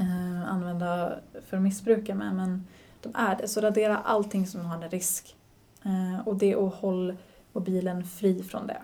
[0.00, 2.34] eh, använda för att missbruka med.
[2.34, 2.66] Men
[3.00, 3.48] de är det.
[3.48, 5.36] Så radera allting som har en risk.
[5.84, 7.16] Eh, Och det och håll
[7.52, 8.82] mobilen fri från det.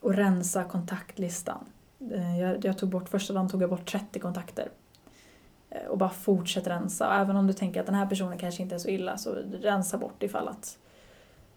[0.00, 1.64] Och rensa kontaktlistan.
[2.12, 4.68] Eh, Jag, jag tog bort, första dagen tog jag bort 30 kontakter.
[5.70, 7.08] Eh, Och bara fortsätt rensa.
[7.08, 9.34] Och även om du tänker att den här personen kanske inte är så illa så
[9.62, 10.78] rensa bort ifall att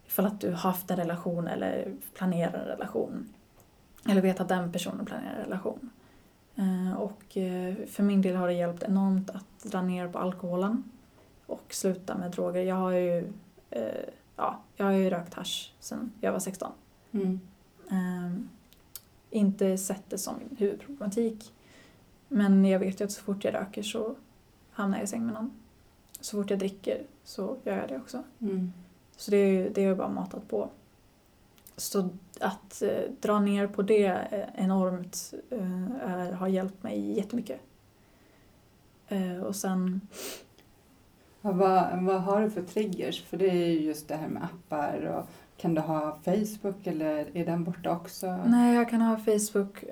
[0.07, 3.33] ifall att du har haft en relation eller planerar en relation.
[4.09, 5.89] Eller vet att den personen planerar en relation.
[6.59, 10.83] Eh, Och eh, för min del har det hjälpt enormt att dra ner på alkoholen
[11.45, 12.61] och sluta med droger.
[12.63, 13.33] Jag har ju,
[13.69, 13.83] eh,
[14.35, 16.71] ja, jag har ju rökt hasch sedan jag var 16.
[17.11, 17.39] Mm.
[17.91, 18.41] Eh,
[19.29, 21.53] inte sett det som min huvudproblematik.
[22.27, 24.15] Men jag vet ju att så fort jag röker så
[24.71, 25.51] hamnar jag i säng med någon.
[26.19, 28.23] Så fort jag dricker så gör jag det också.
[28.39, 28.73] Mm.
[29.17, 30.69] Så det är det har jag bara matat på.
[31.79, 32.09] Så
[32.39, 37.59] att eh, dra ner på det eh, enormt eh, är, har hjälpt mig jättemycket.
[39.07, 40.01] Eh, och sen,
[41.41, 43.23] Ja, vad, vad har du för triggers?
[43.23, 45.05] För det är ju just det här med appar.
[45.05, 48.39] Och kan du ha Facebook eller är den borta också?
[48.45, 49.83] nej jag kan ha Facebook,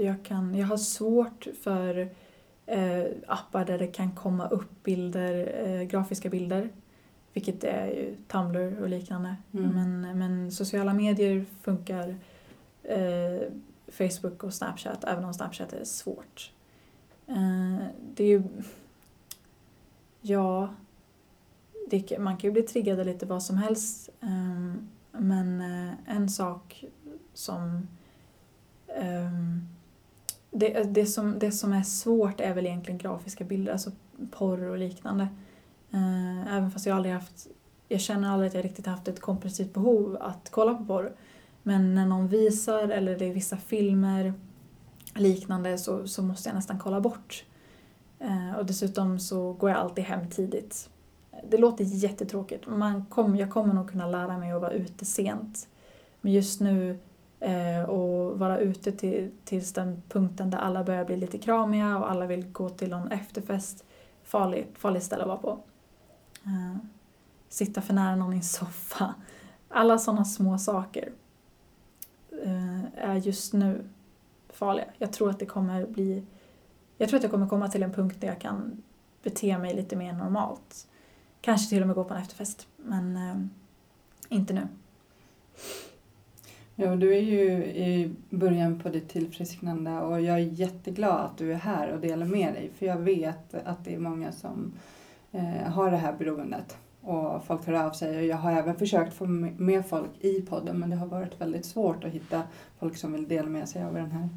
[0.00, 2.08] jag, kan, jag har svårt för
[3.26, 6.70] appar där det kan komma upp bilder, grafiska bilder.
[7.32, 9.36] Vilket är ju Tumblr och liknande.
[9.52, 9.70] Mm.
[9.70, 12.16] Men, men sociala medier funkar
[12.82, 13.48] eh,
[13.88, 16.52] Facebook och Snapchat, även om Snapchat är svårt.
[17.26, 18.42] Eh, det är ju...
[20.20, 20.74] Ja,
[21.90, 24.10] det, man kan ju bli triggad av lite vad som helst.
[24.20, 26.84] ehm, men eh, en sak
[27.34, 27.88] som
[28.88, 29.68] ehm,
[30.50, 33.90] det, det, som, det som är svårt är väl egentligen grafiska bilder, alltså
[34.30, 35.28] porr och liknande.
[35.92, 37.46] Eh, Även fast jag aldrig haft,
[37.88, 41.12] jag känner aldrig att jag riktigt haft ett kompulsivt behov att kolla på porr.
[41.62, 44.32] Men när någon visar eller det är vissa filmer
[45.14, 47.44] liknande så, så måste jag nästan kolla bort.
[48.18, 50.90] Eh, Och dessutom så går jag alltid hem tidigt.
[51.50, 52.66] Det låter jättetråkigt.
[52.66, 55.68] Man kom, jag kommer nog kunna lära mig att vara ute sent.
[56.20, 56.98] Men just nu
[57.40, 62.10] eh, och vara ute till, tills den punkten där alla börjar bli lite kramiga och
[62.10, 63.84] alla vill gå till någon efterfest.
[64.24, 65.58] Farligt, farligt ställe att vara på.
[66.44, 66.76] Eh,
[67.48, 69.14] sitta för nära någon i en soffa.
[69.68, 71.12] Alla sådana små saker
[72.44, 73.84] eh, är just nu
[74.48, 74.86] farliga.
[74.98, 76.22] Jag tror att det kommer bli...
[76.98, 78.82] Jag tror att jag kommer komma till en punkt där jag kan
[79.22, 80.86] bete mig lite mer normalt.
[81.40, 83.36] Kanske till och med gå på en efterfest, men eh,
[84.28, 84.68] inte nu.
[86.74, 91.52] Ja, du är ju i början på ditt tillfrisknande och jag är jätteglad att du
[91.52, 92.70] är här och delar med dig.
[92.78, 94.72] För jag vet att det är många som
[95.32, 96.76] eh, har det här beroendet.
[97.02, 100.78] Och folk hör av sig och jag har även försökt få med folk i podden
[100.78, 102.42] men det har varit väldigt svårt att hitta
[102.78, 104.28] folk som vill dela med sig av den här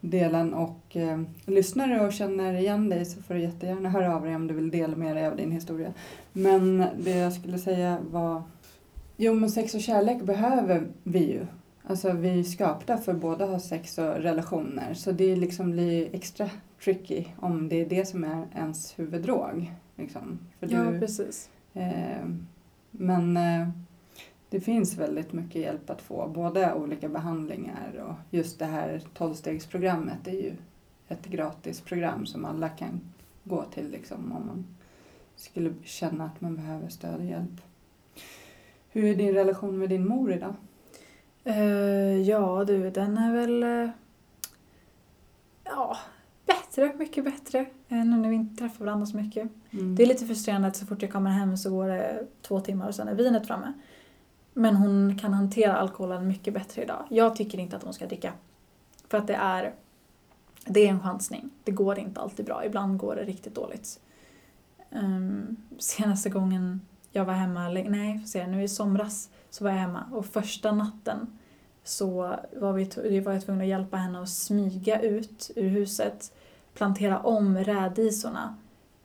[0.00, 0.54] delen.
[0.54, 4.36] Och eh, lyssnar du och känner igen dig så får du jättegärna höra av dig
[4.36, 5.92] om du vill dela med dig av din historia.
[6.32, 8.42] Men det jag skulle säga var
[9.16, 11.46] Jo men sex och kärlek behöver vi ju.
[11.82, 14.94] Alltså vi är skapta för både att ha sex och relationer.
[14.94, 16.50] Så det liksom blir extra
[16.84, 19.72] tricky om det är det som är ens huvuddrog.
[19.96, 20.38] Liksom.
[20.60, 21.50] För Ja, du, precis.
[21.74, 22.26] eh,
[22.90, 23.68] men eh,
[24.50, 26.28] det finns väldigt mycket hjälp att få.
[26.28, 30.52] Både olika behandlingar och just det här tolvstegsprogrammet är ju
[31.08, 33.00] ett gratis program som alla kan
[33.44, 34.66] gå till liksom, om man
[35.36, 37.60] skulle känna att man behöver stöd och hjälp.
[38.88, 40.54] Hur är din relation med din mor idag?
[41.44, 43.62] Eh, ja du, den är väl...
[43.62, 43.90] eh,
[45.64, 45.96] ja,
[46.76, 46.98] bättre.
[46.98, 47.58] Mycket bättre.
[47.88, 49.48] eh, nu när vi inte träffar varandra så mycket.
[49.70, 49.94] Mm.
[49.94, 52.88] Det är lite frustrerande att så fort jag kommer hem så går det två timmar
[52.88, 53.72] och sen är vinet framme.
[54.52, 57.04] Men hon kan hantera alkoholen mycket bättre idag.
[57.10, 58.32] Jag tycker inte att hon ska dricka.
[59.08, 59.74] För att det är,
[60.64, 61.50] det är en chansning.
[61.64, 62.64] Det går inte alltid bra.
[62.64, 64.00] Ibland går det riktigt dåligt.
[64.90, 66.80] Um, senaste gången
[67.12, 70.72] jag var hemma, nej, får se, nu i somras så var jag hemma och första
[70.72, 71.38] natten
[71.84, 76.32] så var, vi, var jag tvungen att hjälpa henne att smyga ut ur huset,
[76.76, 78.56] plantera om rädisorna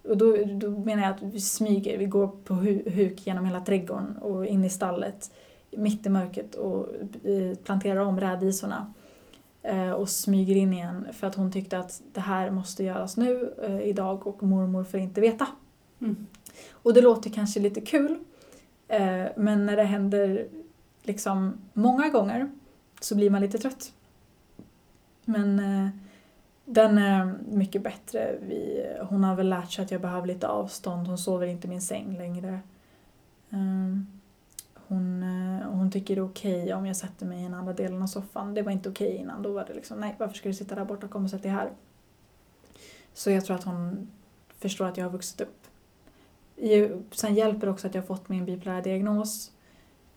[0.03, 3.61] och då, då menar jag att vi smyger, vi går på hu- huk genom hela
[3.61, 5.31] trädgården och in i stallet
[5.71, 6.87] mitt i mörkret och
[7.23, 8.93] eh, planterar om rädisorna
[9.63, 13.53] eh, och smyger in igen för att hon tyckte att det här måste göras nu,
[13.63, 15.47] eh, idag och mormor får inte veta.
[16.01, 16.27] Mm.
[16.71, 18.19] Och det låter kanske lite kul
[19.35, 20.47] men när det händer
[21.03, 22.51] liksom många gånger
[23.01, 23.93] så blir man lite trött.
[25.25, 25.61] Men
[26.65, 28.37] den är mycket bättre.
[28.41, 31.07] Vi, hon har väl lärt sig att jag behöver lite avstånd.
[31.07, 32.59] Hon sover inte i min säng längre.
[33.49, 34.07] Ehm,
[34.87, 38.01] hon, eh, hon tycker det är okej om jag sätter mig i den andra delen
[38.01, 38.53] av soffan.
[38.53, 39.41] Det var inte okej innan.
[39.41, 41.07] Då var det liksom, nej varför ska du sitta där borta?
[41.07, 41.71] Kom och sätt dig här.
[43.13, 44.11] Så jag tror att hon
[44.57, 45.67] förstår att jag har vuxit upp.
[47.11, 49.51] Sen hjälper det också att jag har fått min bipolära diagnos.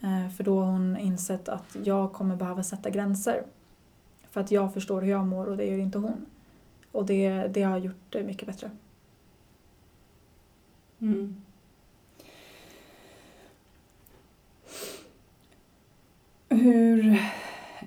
[0.00, 3.44] Eh, för då har hon insett att jag kommer behöva sätta gränser.
[4.30, 6.26] För att jag förstår hur jag mår och det gör inte hon.
[6.94, 8.70] Och det, det har gjort det mycket bättre.
[11.00, 11.36] Mm.
[16.48, 17.22] Hur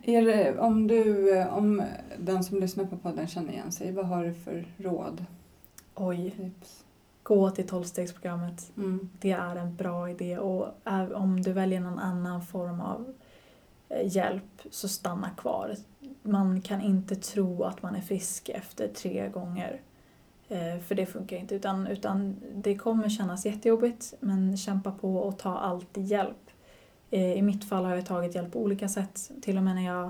[0.04, 1.84] är det, om du, om
[2.18, 5.26] den som lyssnar på podden känner igen sig, vad har du för råd?
[5.96, 6.84] Oj, Tips?
[7.24, 8.72] gå till tolvstegsprogrammet.
[8.78, 9.10] Mm.
[9.20, 10.68] Det är en bra idé och
[11.14, 13.14] om du väljer någon annan form av
[13.90, 15.76] eh, hjälp så stanna kvar.
[16.28, 19.82] Man kan inte tro att man är frisk efter tre gånger.
[20.50, 21.56] Eh, För det funkar inte.
[21.56, 26.52] Utan, utan det kommer kännas jättejobbigt men kämpa på och ta alltid hjälp.
[27.12, 29.32] Eh, I mitt fall har jag tagit hjälp på olika sätt.
[29.42, 30.06] Till och med när jag,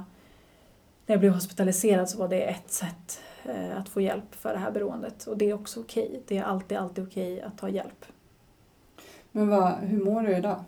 [1.06, 4.60] när jag blev hospitaliserad så var det ett sätt eh, att få hjälp för det
[4.60, 5.28] här beroendet.
[5.28, 6.22] Och det är också okej.
[6.28, 8.06] Det är alltid, alltid okej att ta hjälp.
[9.32, 10.64] Men vad, hur mår du idag?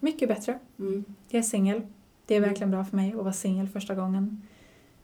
[0.00, 0.58] Mycket bättre.
[0.78, 1.04] Mm.
[1.28, 1.82] Jag är singel.
[2.26, 4.42] Det är verkligen bra för mig att vara singel första gången.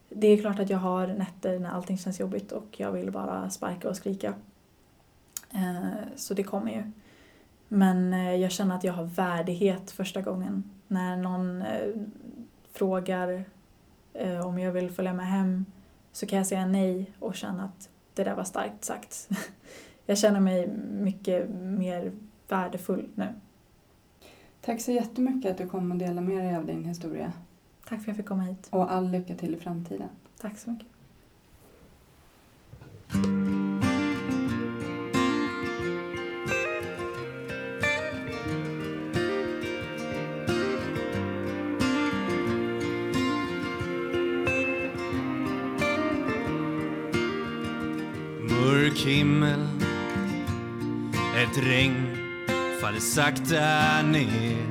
[0.09, 3.51] Det är klart att jag har nätter när allting känns jobbigt och jag vill bara
[3.51, 4.35] sparka och skrika.
[5.55, 6.91] Eh, Så det kommer ju.
[7.69, 10.71] Men eh, jag känner att jag har värdighet första gången.
[10.89, 11.89] När någon eh,
[12.73, 13.45] frågar
[14.45, 15.65] om jag vill följa med hem
[16.13, 19.29] så kan jag säga nej och känna att det där var starkt sagt.
[20.07, 22.13] Jag känner mig mycket mer
[22.49, 23.35] värdefull nu.
[24.71, 27.33] Tack så jättemycket att du kom och delade med dig av din historia.
[27.89, 28.69] Tack för att jag fick komma hit.
[28.71, 30.09] Och all lycka till i framtiden.
[30.41, 30.87] Tack så mycket.
[48.51, 49.69] Mörk himmel
[51.37, 52.20] Ett regn
[52.91, 54.67] faller sakta ner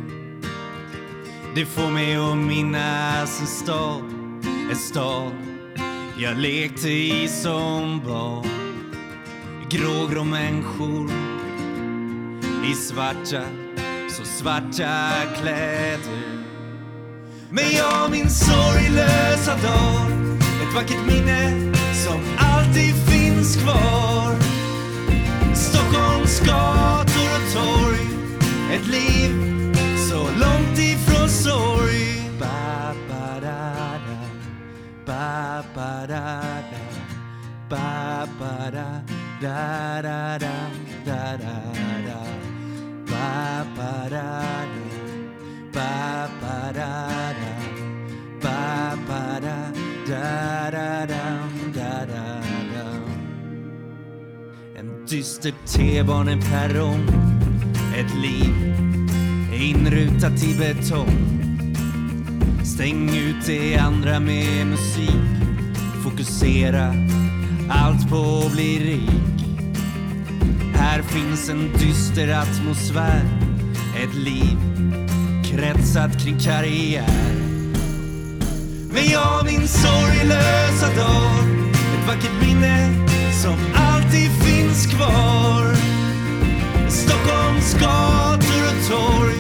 [1.56, 4.04] Det får mig att minnas en stad
[4.72, 5.32] En stad
[6.18, 8.48] jag lekte i som barn.
[9.70, 11.12] Grågrå människor
[12.72, 13.42] i svarta,
[14.10, 15.12] så svarta
[15.42, 16.44] kläder.
[17.50, 20.12] Men jag min sorglösa dag
[20.62, 24.36] Ett vackert minne som alltid finns kvar.
[25.56, 28.09] Stockholms gator och torg.
[28.74, 29.32] Ett liv
[30.10, 33.74] så långt ifrån sorg ba, ba, da,
[34.08, 34.20] da.
[35.06, 36.42] Ba, ba, da,
[36.72, 36.82] da.
[37.70, 39.02] Ba, ba, da,
[39.42, 40.54] da, da, da,
[41.06, 41.56] da, da,
[42.08, 42.22] da.
[43.08, 44.90] Ba, ba, da, da.
[45.74, 46.94] Ba, ba, da,
[47.40, 47.54] da.
[48.42, 49.58] Ba, ba, da,
[50.08, 51.26] da, da, da,
[51.74, 52.86] da, da, da.
[54.76, 57.39] En dyster T-baneperrong
[58.00, 58.54] ett liv
[59.54, 61.42] inrutat i betong.
[62.64, 65.10] Stäng ut det andra med musik.
[66.04, 66.94] Fokusera
[67.70, 69.46] allt på att bli rik.
[70.76, 73.22] Här finns en dyster atmosfär.
[74.04, 74.58] Ett liv
[75.44, 77.34] kretsat kring karriär.
[78.92, 81.46] Men jag min sorglösa dag.
[81.74, 82.94] Ett vackert minne
[83.44, 85.99] som alltid finns kvar.
[86.92, 89.40] Stockholms gator och torg.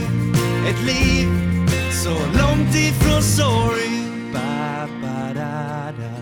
[0.70, 1.28] Ett liv
[2.04, 3.90] så långt ifrån sorg.
[4.34, 6.14] Ba-ba-da-da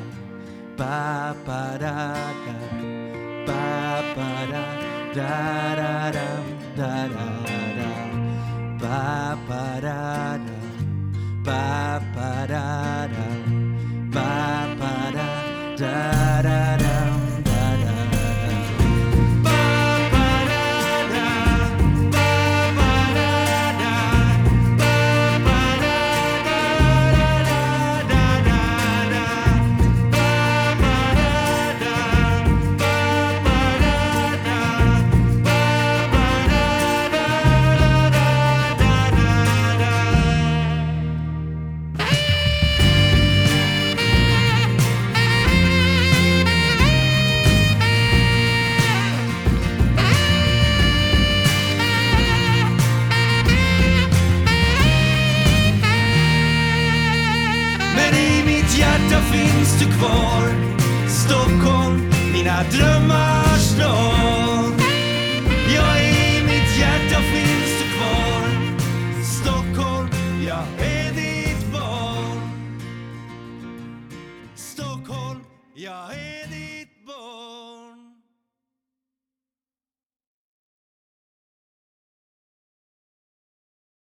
[0.77, 2.55] Ba-ba-da-da
[3.47, 4.67] Ba-ba-da-da-da-da
[6.77, 7.91] Da-da-da
[8.81, 10.57] Ba-ba-da-da
[11.45, 13.36] Ba-ba-da-da
[62.67, 63.26] mina drömmars stad